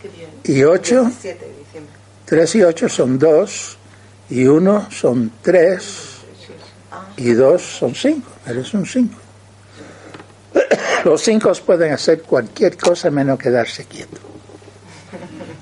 Qué 0.00 0.08
bien. 0.08 0.30
y 0.44 0.64
8, 0.64 1.04
17 1.04 1.44
de 1.44 1.58
diciembre. 1.58 1.92
3 2.24 2.54
y 2.54 2.62
8 2.62 2.88
son 2.88 3.18
2, 3.18 3.78
y 4.32 4.46
1 4.46 4.88
son 4.90 5.30
3, 5.42 5.82
y 7.18 7.32
2 7.32 7.60
son 7.60 7.94
5, 7.94 8.30
eres 8.46 8.72
un 8.72 8.86
5. 8.86 9.14
Los 11.04 11.20
5 11.20 11.52
pueden 11.66 11.92
hacer 11.92 12.22
cualquier 12.22 12.78
cosa 12.78 13.10
menos 13.10 13.38
quedarse 13.38 13.84
quietos. 13.84 14.20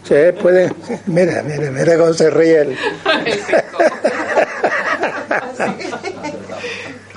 Sí, 0.05 0.15
pueden. 0.41 0.73
Mira, 1.07 1.43
mira, 1.43 1.71
mira 1.73 1.99
cómo 1.99 2.13
se 2.13 2.31
ríe 2.31 2.61
él. 2.61 2.79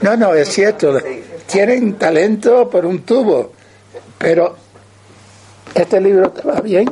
No, 0.02 0.18
no, 0.18 0.34
es 0.34 0.50
cierto. 0.50 1.00
Tienen 1.46 1.94
talento 1.94 2.68
por 2.70 2.86
un 2.86 3.04
tubo. 3.04 3.54
Pero 4.18 4.58
este 5.74 6.02
libro 6.02 6.32
te 6.32 6.42
va 6.42 6.62
bien. 6.62 6.92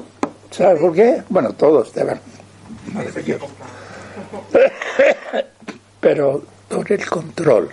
¿Sabes 0.51 0.79
por 0.79 0.93
qué? 0.93 1.23
Bueno, 1.29 1.53
todos 1.53 1.91
te 1.91 2.03
van. 2.03 2.21
Pero 5.99 6.43
por 6.69 6.91
el 6.91 7.05
control. 7.07 7.69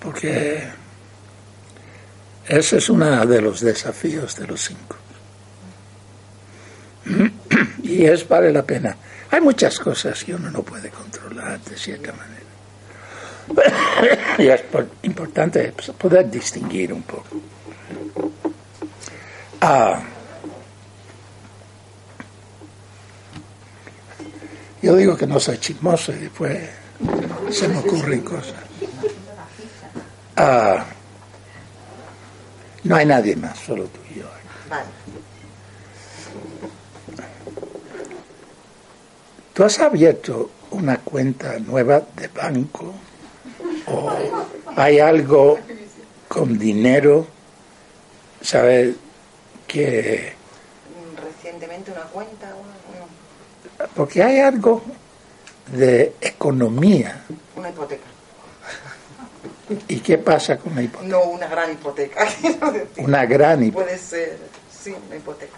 Porque 0.00 0.64
ese 2.48 2.78
es 2.78 2.88
uno 2.88 3.24
de 3.26 3.40
los 3.40 3.60
desafíos 3.60 4.36
de 4.36 4.46
los 4.46 4.60
cinco. 4.60 4.96
Y 7.82 8.04
es 8.06 8.26
vale 8.26 8.52
la 8.52 8.62
pena. 8.62 8.96
Hay 9.30 9.40
muchas 9.40 9.78
cosas 9.78 10.24
que 10.24 10.34
uno 10.34 10.50
no 10.50 10.62
puede 10.62 10.88
controlar 10.90 11.60
de 11.60 11.76
cierta 11.76 12.12
manera. 12.12 12.40
Y 14.38 14.46
es 14.48 14.62
por- 14.62 14.88
importante 15.02 15.72
poder 15.98 16.30
distinguir 16.30 16.92
un 16.92 17.02
poco. 17.02 17.28
Ah, 19.60 20.00
yo 24.82 24.96
digo 24.96 25.16
que 25.16 25.26
no 25.26 25.38
soy 25.38 25.58
chismoso 25.58 26.12
y 26.12 26.16
después 26.16 26.58
se 27.50 27.68
me 27.68 27.78
ocurren 27.78 28.20
cosas. 28.22 28.56
Ah, 30.36 30.84
no 32.84 32.96
hay 32.96 33.06
nadie 33.06 33.36
más, 33.36 33.58
solo 33.58 33.84
tú 33.84 34.00
y 34.10 34.18
yo. 34.18 34.26
Vale. 34.68 34.86
¿Tú 39.54 39.64
has 39.64 39.78
abierto 39.80 40.50
una 40.70 40.96
cuenta 40.98 41.58
nueva 41.58 42.02
de 42.16 42.28
banco? 42.28 42.94
¿O 43.86 44.10
hay 44.74 44.98
algo 44.98 45.58
con 46.26 46.58
dinero? 46.58 47.26
¿Sabes? 48.40 48.96
Que. 49.66 50.32
Recientemente 51.22 51.92
una 51.92 52.02
cuenta. 52.04 52.54
Una, 52.54 52.81
Porque 53.94 54.22
hay 54.22 54.40
algo 54.40 54.82
de 55.72 56.14
economía. 56.20 57.22
una 57.56 57.70
hipoteca. 57.70 58.02
¿Y 59.88 60.00
qué 60.00 60.18
pasa 60.18 60.58
con 60.58 60.74
la 60.74 60.82
hipoteca? 60.82 61.08
No 61.10 61.22
una 61.24 61.46
gran 61.46 61.72
hipoteca. 61.72 62.26
Una 62.98 63.24
gran 63.26 63.62
hipoteca. 63.64 63.84
Puede 63.86 63.98
ser, 63.98 64.38
sí, 64.82 64.94
una 65.06 65.16
hipoteca. 65.16 65.56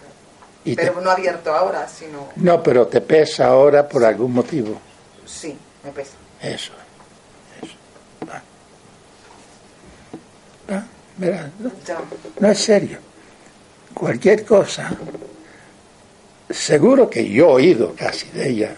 Y 0.64 0.76
te- 0.76 0.82
Pero 0.86 1.00
no 1.00 1.10
abierto 1.10 1.52
ahora, 1.52 1.86
sino. 1.88 2.28
No, 2.36 2.62
pero 2.62 2.86
te 2.86 3.00
pesa 3.00 3.46
ahora 3.48 3.88
por 3.88 4.04
algún 4.04 4.32
motivo. 4.32 4.78
Sí, 5.26 5.56
me 5.84 5.90
pesa. 5.90 6.12
Eso. 6.40 6.72
Eso. 7.60 7.74
Va. 8.28 8.42
Va, 10.74 10.84
verás, 11.16 11.46
¿no? 11.58 11.70
No 12.38 12.48
es 12.50 12.58
serio. 12.58 12.98
Cualquier 13.92 14.44
cosa, 14.44 14.90
seguro 16.50 17.08
que 17.10 17.28
yo 17.28 17.46
he 17.50 17.52
oído 17.52 17.94
casi 17.94 18.28
de 18.30 18.48
ella 18.50 18.74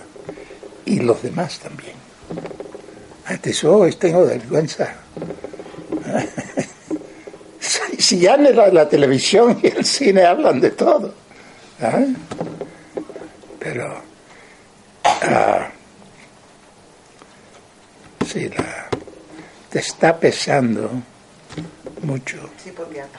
y 0.85 1.01
los 1.01 1.23
demás 1.23 1.59
también. 1.59 1.95
Antes 3.27 3.62
hoy 3.64 3.93
tengo 3.95 4.25
vergüenza. 4.27 4.95
Si- 7.99 8.21
ya 8.21 8.35
en 8.35 8.55
la, 8.55 8.69
la 8.69 8.89
televisión 8.89 9.59
y 9.62 9.67
el 9.67 9.85
cine 9.85 10.23
hablan 10.25 10.61
de 10.61 10.71
todo. 10.71 11.12
¿ah? 11.81 12.05
Pero 13.59 14.01
ah, 15.03 15.69
sí, 18.31 18.49
la, 18.51 18.89
te 19.71 19.79
está 19.81 20.17
pesando 20.21 20.89
mucho. 22.03 22.49
Sí, 22.62 22.71
porque 22.77 23.01
ata. 23.01 23.19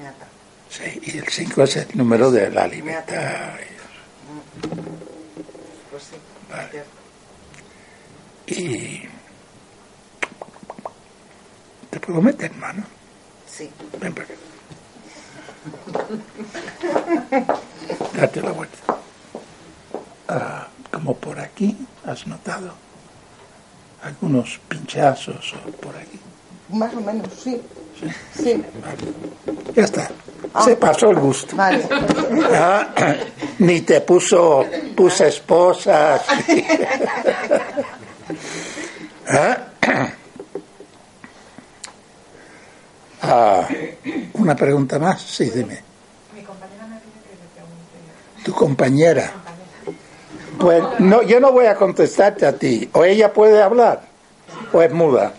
Me 0.00 0.08
ata. 0.08 0.26
Sí, 0.68 1.00
y 1.04 1.18
el 1.18 1.28
5 1.28 1.62
es 1.62 1.76
el 1.76 1.86
número 1.94 2.30
de 2.32 2.50
la 2.50 2.66
libertad. 2.66 3.52
Pues 5.94 6.06
sí. 6.10 6.16
Vale. 6.50 6.82
Y. 8.48 9.08
¿Te 11.88 12.00
puedo 12.00 12.20
meter 12.20 12.52
mano? 12.56 12.82
Sí. 13.46 13.70
Ven 14.00 14.12
para 14.12 14.26
acá. 14.26 14.34
Date 18.12 18.42
la 18.42 18.50
vuelta. 18.50 18.76
Ah, 20.26 20.66
como 20.90 21.14
por 21.14 21.38
aquí, 21.38 21.86
¿has 22.04 22.26
notado? 22.26 22.74
Algunos 24.02 24.58
pinchazos 24.68 25.54
por 25.80 25.94
aquí. 25.96 26.18
Más 26.70 26.92
o 26.92 27.00
menos, 27.02 27.28
sí. 27.34 27.62
Sí. 28.34 28.62
Ya 29.74 29.84
está. 29.84 30.10
Se 30.64 30.76
pasó 30.76 31.10
el 31.10 31.16
gusto. 31.16 31.56
Vale. 31.56 31.84
Ah, 32.52 32.88
ni 33.58 33.80
te 33.80 34.00
puso, 34.02 34.64
puse 34.96 35.28
esposas. 35.28 36.22
Ah, 39.26 39.56
ah, 43.22 43.66
una 44.34 44.54
pregunta 44.54 44.98
más, 44.98 45.22
sí, 45.22 45.48
dime. 45.48 45.82
Mi 46.34 46.42
compañera 46.42 46.86
me 46.86 46.96
pide 46.98 47.22
que 47.22 47.30
le 47.30 47.48
pregunte. 47.54 48.44
Tu 48.44 48.52
compañera. 48.52 49.32
Pues 50.58 50.82
no, 50.98 51.22
yo 51.22 51.40
no 51.40 51.52
voy 51.52 51.64
a 51.66 51.74
contestarte 51.74 52.44
a 52.44 52.52
ti. 52.52 52.90
O 52.92 53.02
ella 53.04 53.32
puede 53.32 53.62
hablar, 53.62 54.02
o 54.74 54.82
es 54.82 54.92
muda. 54.92 55.32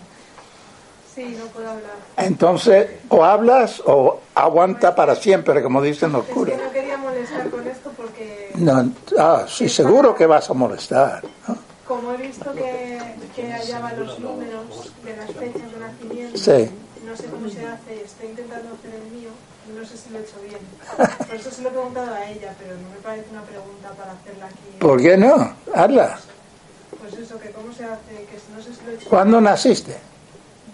Sí, 1.15 1.35
no 1.39 1.45
puedo 1.45 1.69
hablar. 1.69 1.93
Entonces, 2.17 2.87
o 3.09 3.23
hablas 3.23 3.81
o 3.85 4.19
aguanta 4.35 4.93
para 4.93 5.15
siempre, 5.15 5.63
como 5.63 5.81
dicen 5.81 6.11
los 6.11 6.23
Es 6.23 6.27
que 6.27 6.33
curas. 6.33 6.61
no 6.61 6.71
quería 6.71 6.97
molestar 6.97 7.49
con 7.49 7.65
esto 7.67 7.91
porque 7.95 8.51
No, 8.55 8.91
ah, 9.17 9.45
sí, 9.47 9.69
seguro 9.69 10.13
que 10.13 10.25
vas 10.25 10.49
a 10.49 10.53
molestar. 10.53 11.23
¿no? 11.47 11.57
como 11.87 12.11
he 12.13 12.17
visto 12.17 12.51
que, 12.53 12.99
que 13.35 13.51
hallaba 13.51 13.93
los 13.93 14.19
números 14.19 14.91
de 15.03 15.15
las 15.15 15.31
fechas 15.31 15.71
de 15.71 15.79
nacimiento, 15.79 16.37
Sí. 16.37 16.69
no 17.05 17.15
sé 17.15 17.25
cómo 17.27 17.47
se 17.47 17.63
hace, 17.65 18.03
estoy 18.03 18.29
intentando 18.29 18.73
hacer 18.73 18.95
el 18.95 19.11
mío 19.11 19.29
no 19.77 19.83
sé 19.85 19.97
si 19.97 20.09
lo 20.11 20.19
he 20.19 20.21
hecho 20.21 20.35
bien. 20.43 20.59
Por 21.27 21.35
eso 21.35 21.49
se 21.51 21.61
lo 21.63 21.69
he 21.69 21.71
preguntado 21.71 22.13
a 22.13 22.25
ella, 22.29 22.53
pero 22.59 22.75
no 22.75 22.89
me 22.89 22.97
parece 23.03 23.29
una 23.31 23.41
pregunta 23.41 23.89
para 23.97 24.11
hacerla 24.11 24.45
aquí. 24.45 24.77
¿Por 24.79 25.01
qué 25.01 25.17
no? 25.17 25.53
Hazla. 25.73 26.19
Pues 27.01 27.13
eso, 27.13 27.39
que 27.39 27.49
cómo 27.49 27.73
se 27.73 27.83
hace, 27.85 28.11
que 28.29 28.37
no 28.55 28.61
sé 28.61 28.73
si 28.75 28.85
lo 28.85 28.91
he 28.91 28.95
hecho 28.95 29.09
¿Cuándo 29.09 29.41
naciste? 29.41 29.97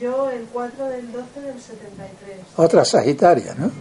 Yo 0.01 0.29
el 0.31 0.45
4 0.51 0.85
del 0.87 1.11
12 1.11 1.41
del 1.41 1.61
73. 1.61 2.37
Otra 2.57 2.83
Sagitaria, 2.83 3.53
¿no? 3.55 3.71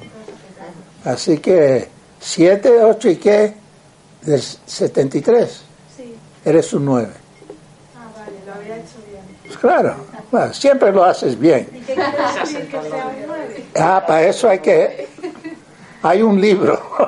Así 1.04 1.38
que 1.38 1.88
7, 2.20 2.84
8 2.84 3.08
y 3.08 3.16
qué? 3.16 3.54
Del 4.22 4.42
73. 4.42 5.62
Sí, 5.96 6.14
Eres 6.44 6.72
un 6.74 6.84
9. 6.84 7.08
ah, 7.96 8.06
vale, 8.18 8.32
lo 8.46 8.52
había 8.52 8.76
hecho 8.76 8.96
bien. 9.08 9.22
Pues 9.46 9.56
claro, 9.56 9.96
bueno, 10.30 10.52
siempre 10.52 10.92
lo 10.92 11.04
haces 11.04 11.38
bien. 11.38 11.68
¿Y 11.72 11.78
qué 11.80 11.94
quiere 11.94 12.40
decir 12.40 12.68
que 12.68 12.82
sea 12.90 13.06
un 13.06 13.26
9? 13.26 13.64
Ah, 13.78 14.04
para 14.06 14.22
eso 14.26 14.48
hay 14.48 14.58
que... 14.58 15.08
Hay 16.02 16.22
un 16.22 16.40
libro. 16.40 16.80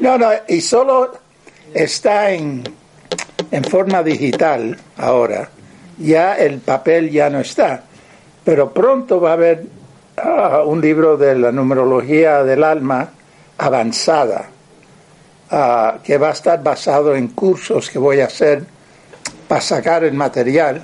No, 0.00 0.16
no, 0.16 0.30
y 0.48 0.62
solo 0.62 1.12
está 1.74 2.30
en, 2.30 2.64
en 3.50 3.64
forma 3.64 4.02
digital 4.02 4.74
ahora. 4.96 5.50
Ya 6.00 6.34
el 6.34 6.58
papel 6.58 7.10
ya 7.10 7.30
no 7.30 7.40
está. 7.40 7.84
Pero 8.44 8.72
pronto 8.72 9.20
va 9.20 9.30
a 9.30 9.32
haber 9.34 9.66
ah, 10.16 10.62
un 10.64 10.80
libro 10.80 11.16
de 11.16 11.38
la 11.38 11.52
numerología 11.52 12.42
del 12.42 12.64
alma 12.64 13.10
avanzada, 13.58 14.48
ah, 15.50 15.98
que 16.02 16.16
va 16.16 16.30
a 16.30 16.32
estar 16.32 16.62
basado 16.62 17.14
en 17.14 17.28
cursos 17.28 17.90
que 17.90 17.98
voy 17.98 18.20
a 18.20 18.26
hacer 18.26 18.64
para 19.46 19.60
sacar 19.60 20.04
el 20.04 20.14
material. 20.14 20.82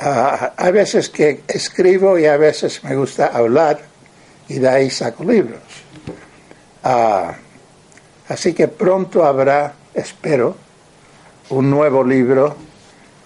Hay 0.00 0.72
veces 0.72 1.08
que 1.08 1.42
escribo 1.48 2.18
y 2.18 2.26
a 2.26 2.36
veces 2.36 2.84
me 2.84 2.94
gusta 2.94 3.28
hablar 3.28 3.80
y 4.46 4.60
de 4.60 4.68
ahí 4.68 4.90
saco 4.90 5.24
libros. 5.24 5.58
Así 8.28 8.52
que 8.52 8.68
pronto 8.68 9.24
habrá, 9.24 9.72
espero, 9.94 10.54
un 11.50 11.70
nuevo 11.70 12.04
libro 12.04 12.67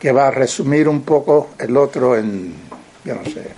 que 0.03 0.11
va 0.11 0.27
a 0.27 0.31
resumir 0.33 0.89
un 0.89 1.03
poco 1.03 1.51
el 1.61 1.77
otro 1.77 2.19
en, 2.19 2.53
yo 3.05 3.15
no 3.15 3.23
sé, 3.23 3.53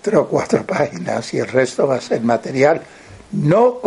tres 0.00 0.16
o 0.16 0.28
cuatro 0.28 0.64
páginas 0.76 1.34
y 1.34 1.38
el 1.38 1.48
resto 1.48 1.88
va 1.88 1.96
a 1.96 2.00
ser 2.00 2.20
material 2.20 2.80
no 3.32 3.80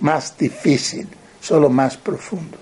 más 0.00 0.36
difícil, 0.36 1.08
solo 1.40 1.70
más 1.70 1.96
profundo. 1.96 2.58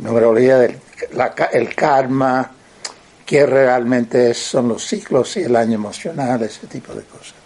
Numerología 0.00 0.58
del 0.58 0.78
el 1.54 1.74
karma, 1.74 2.52
qué 3.24 3.46
realmente 3.46 4.34
son 4.34 4.68
los 4.68 4.86
ciclos 4.86 5.38
y 5.38 5.44
el 5.44 5.56
año 5.56 5.76
emocional, 5.76 6.42
ese 6.42 6.66
tipo 6.66 6.92
de 6.92 7.04
cosas. 7.04 7.36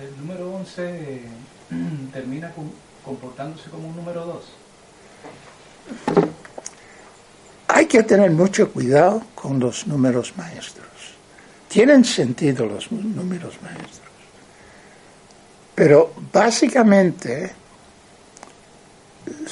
El 0.00 0.16
número 0.18 0.54
11 0.54 1.22
termina 2.12 2.52
comportándose 3.04 3.68
como 3.70 3.88
un 3.88 3.96
número 3.96 4.24
2. 4.24 4.44
Hay 7.74 7.86
que 7.86 8.02
tener 8.02 8.30
mucho 8.30 8.70
cuidado 8.70 9.22
con 9.34 9.58
los 9.58 9.86
números 9.86 10.34
maestros. 10.36 10.86
Tienen 11.68 12.04
sentido 12.04 12.66
los 12.66 12.92
números 12.92 13.54
maestros. 13.62 14.02
Pero 15.74 16.12
básicamente 16.30 17.50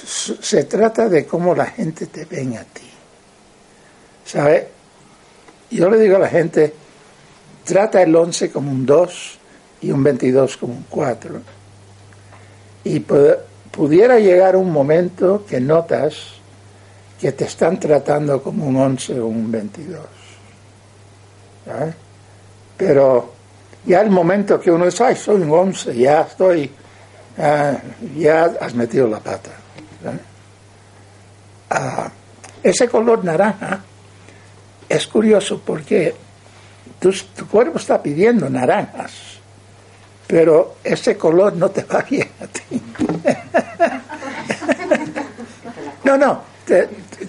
se 0.05 0.65
trata 0.65 1.09
de 1.09 1.25
cómo 1.25 1.55
la 1.55 1.65
gente 1.65 2.09
te 2.09 2.27
ven 2.27 2.59
a 2.59 2.65
ti. 2.65 2.91
¿Sabe? 4.27 4.69
Yo 5.71 5.89
le 5.89 5.99
digo 5.99 6.17
a 6.17 6.21
la 6.21 6.29
gente, 6.29 6.75
trata 7.65 8.03
el 8.03 8.15
11 8.15 8.51
como 8.51 8.71
un 8.71 8.85
2 8.85 9.39
y 9.81 9.93
un 9.93 10.03
22 10.03 10.59
como 10.59 10.75
un 10.75 10.85
4. 10.91 11.41
Y 12.85 13.01
pudiera 13.01 14.19
llegar 14.19 14.57
un 14.57 14.71
momento 14.71 15.47
que 15.47 15.59
notas 15.59 16.40
que 17.21 17.33
te 17.33 17.45
están 17.45 17.79
tratando 17.79 18.43
como 18.43 18.67
un 18.67 18.77
11 18.77 19.21
o 19.21 19.27
un 19.27 19.51
22. 19.51 20.01
¿Sabe? 21.67 21.95
Pero 22.77 23.33
ya 23.85 24.01
el 24.01 24.11
momento 24.11 24.59
que 24.59 24.71
uno 24.71 24.87
dice, 24.87 25.05
ay, 25.05 25.17
soy 25.17 25.43
un 25.43 25.51
11, 25.51 25.95
ya 25.97 26.23
estoy, 26.23 26.71
ya 28.17 28.45
has 28.61 28.75
metido 28.75 29.07
la 29.07 29.21
pata. 29.21 29.51
Ah, 31.69 32.11
ese 32.63 32.89
color 32.89 33.25
naranja 33.25 33.81
es 34.89 35.07
curioso 35.07 35.61
porque 35.65 36.15
tu, 36.99 37.13
cuerpo 37.51 37.79
está 37.79 38.03
pidiendo 38.03 38.51
naranjas, 38.51 39.13
pero 40.27 40.77
ese 40.83 41.17
color 41.17 41.55
no 41.55 41.71
te 41.71 41.85
va 41.85 42.03
bien 42.03 42.29
a 42.41 42.47
ti. 42.47 42.63
no, 46.05 46.19
no, 46.19 46.50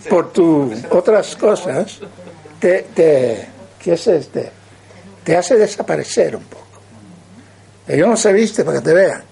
por 0.10 0.32
tus 0.32 0.86
otras 0.90 1.36
cosas, 1.36 2.00
te, 2.60 2.84
te, 2.94 3.48
¿qué 3.80 3.94
es 3.94 4.08
este? 4.08 4.52
Te 5.24 5.38
hace 5.38 5.56
desaparecer 5.56 6.36
un 6.36 6.44
poco. 6.44 6.68
Yo 7.88 8.08
no 8.08 8.16
se 8.16 8.32
viste 8.34 8.64
para 8.64 8.80
que 8.80 8.86
te 8.86 8.94
vean. 8.94 9.24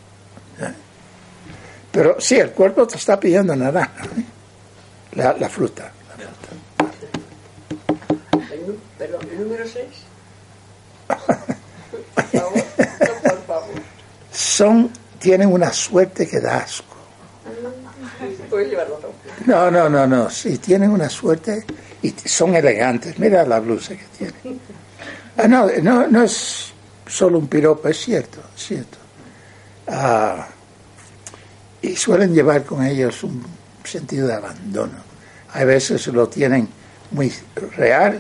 Pero 1.92 2.20
sí, 2.20 2.36
el 2.36 2.52
cuerpo 2.52 2.86
te 2.86 2.98
está 2.98 3.20
pidiendo 3.20 3.56
naranja, 3.56 4.06
¿eh? 4.06 4.24
la, 5.14 5.34
la, 5.34 5.50
fruta. 5.50 5.92
Perdón, 8.98 9.28
¿el 9.32 9.42
número 9.42 9.66
6? 9.68 9.86
Son, 14.32 14.92
tienen 15.20 15.52
una 15.52 15.74
suerte 15.74 16.28
que 16.28 16.40
da 16.40 16.58
asco. 16.58 16.96
No, 19.46 19.72
no, 19.72 19.90
no, 19.90 20.06
no. 20.06 20.30
Sí, 20.30 20.58
tienen 20.58 20.92
una 20.92 21.10
suerte 21.10 21.66
y 22.02 22.14
son 22.26 22.56
elegantes. 22.56 23.18
Mira 23.20 23.46
la 23.46 23.60
blusa 23.60 23.96
que 23.96 24.06
tienen. 24.18 24.60
Ah, 25.38 25.48
no, 25.48 25.68
no, 25.82 26.08
no 26.08 26.24
es 26.24 26.74
solo 27.08 27.38
un 27.40 27.48
piropo, 27.48 27.88
es 27.88 27.98
cierto, 27.98 28.40
es 28.56 28.64
cierto. 28.64 28.98
Ah, 29.88 30.48
y 31.82 31.96
suelen 31.96 32.34
llevar 32.34 32.64
con 32.64 32.86
ellos 32.86 33.24
un 33.24 33.44
sentido 33.84 34.28
de 34.28 34.34
abandono. 34.34 35.10
A 35.54 35.64
veces 35.64 36.06
lo 36.08 36.28
tienen 36.28 36.68
muy 37.12 37.34
real 37.78 38.20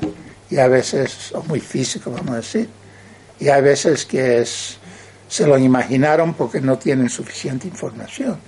y 0.50 0.58
a 0.58 0.68
veces 0.68 1.34
muy 1.48 1.60
físico, 1.60 2.12
vamos 2.12 2.32
a 2.32 2.38
decir. 2.38 2.70
Y 3.40 3.50
a 3.50 3.60
veces 3.62 4.06
que 4.06 4.42
es, 4.42 4.78
se 5.28 5.46
lo 5.46 5.58
imaginaron 5.58 6.34
porque 6.34 6.60
no 6.62 6.78
tienen 6.78 7.10
suficiente 7.10 7.68
información. 7.68 8.40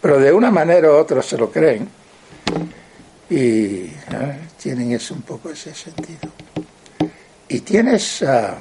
Pero 0.00 0.18
de 0.18 0.32
una 0.32 0.50
manera 0.50 0.90
u 0.90 0.94
otra 0.94 1.22
se 1.22 1.36
lo 1.36 1.50
creen 1.50 1.99
y 3.30 3.92
tienen 4.60 4.92
eso, 4.92 5.14
un 5.14 5.22
poco 5.22 5.50
ese 5.50 5.74
sentido. 5.74 6.30
¿Y 7.48 7.60
tienes 7.60 8.22
ah, 8.22 8.58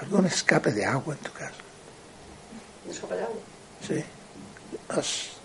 algún 0.00 0.26
escape 0.26 0.72
de 0.72 0.84
agua 0.84 1.14
en 1.14 1.20
tu 1.20 1.32
casa? 1.32 1.54
¿Escape 2.90 3.14
de 3.14 3.22
agua? 3.22 3.36
Sí. 3.86 4.04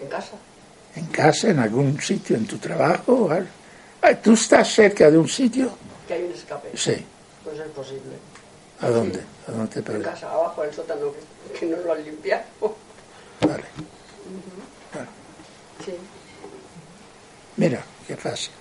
¿En 0.02 0.10
casa? 0.10 0.36
¿En 0.96 1.06
casa, 1.08 1.50
en 1.50 1.60
algún 1.60 2.00
sitio, 2.02 2.36
en 2.36 2.48
tu 2.48 2.58
trabajo? 2.58 3.30
¿Tú 4.24 4.34
estás 4.34 4.74
cerca 4.74 5.12
de 5.12 5.18
un 5.18 5.28
sitio? 5.28 5.72
Que 6.08 6.16
hay 6.16 6.24
un 6.24 6.32
escape. 6.32 6.70
Sí. 6.76 7.06
Pues 7.44 7.60
es 7.60 7.68
posible. 7.70 8.18
¿A 8.80 8.90
dónde? 8.90 9.22
¿A 9.48 9.52
dónde 9.52 9.82
te 9.82 9.92
En 9.92 10.02
casa, 10.02 10.32
abajo, 10.32 10.64
en 10.64 10.70
el 10.70 10.76
sótano, 10.76 11.14
que, 11.58 11.66
no 11.66 11.78
lo 11.78 11.94
han 11.94 12.04
limpiado. 12.04 12.44
Vale. 13.42 13.64
Sí. 15.86 15.94
Mira, 17.62 17.80
qué 18.08 18.16
fácil. 18.16 18.52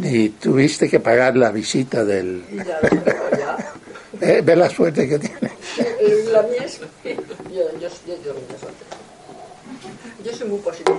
Ni 0.00 0.30
tuviste 0.30 0.88
que 0.88 0.98
pagar 0.98 1.36
la 1.36 1.52
visita 1.52 2.04
del... 2.04 2.44
Ya, 2.52 2.80
ya. 3.38 3.72
¿Eh? 4.20 4.42
¿Ve 4.44 4.56
la 4.56 4.68
suerte 4.68 5.08
que 5.08 5.16
tiene? 5.20 5.52
La 6.32 6.42
mía 6.42 6.64
es... 6.64 6.80
Yo, 6.80 7.78
yo, 7.80 7.88
yo, 8.04 8.14
yo. 8.24 8.34
Yo 10.24 10.32
soy 10.36 10.48
muy 10.48 10.58
positiva. 10.58 10.98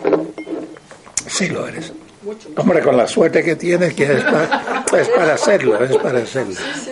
Sí 1.27 1.49
lo 1.49 1.67
eres. 1.67 1.91
Mucho, 2.21 2.47
Hombre, 2.55 2.82
con 2.82 2.95
la 2.95 3.07
suerte 3.09 3.43
que 3.43 3.57
tienes, 3.57 3.93
que 3.93 4.13
es 4.13 4.23
para, 4.23 4.86
es 5.01 5.09
para 5.09 5.34
hacerlo, 5.34 5.84
es 5.84 5.97
para 5.97 6.19
hacerlo. 6.19 6.53
Sí, 6.53 6.91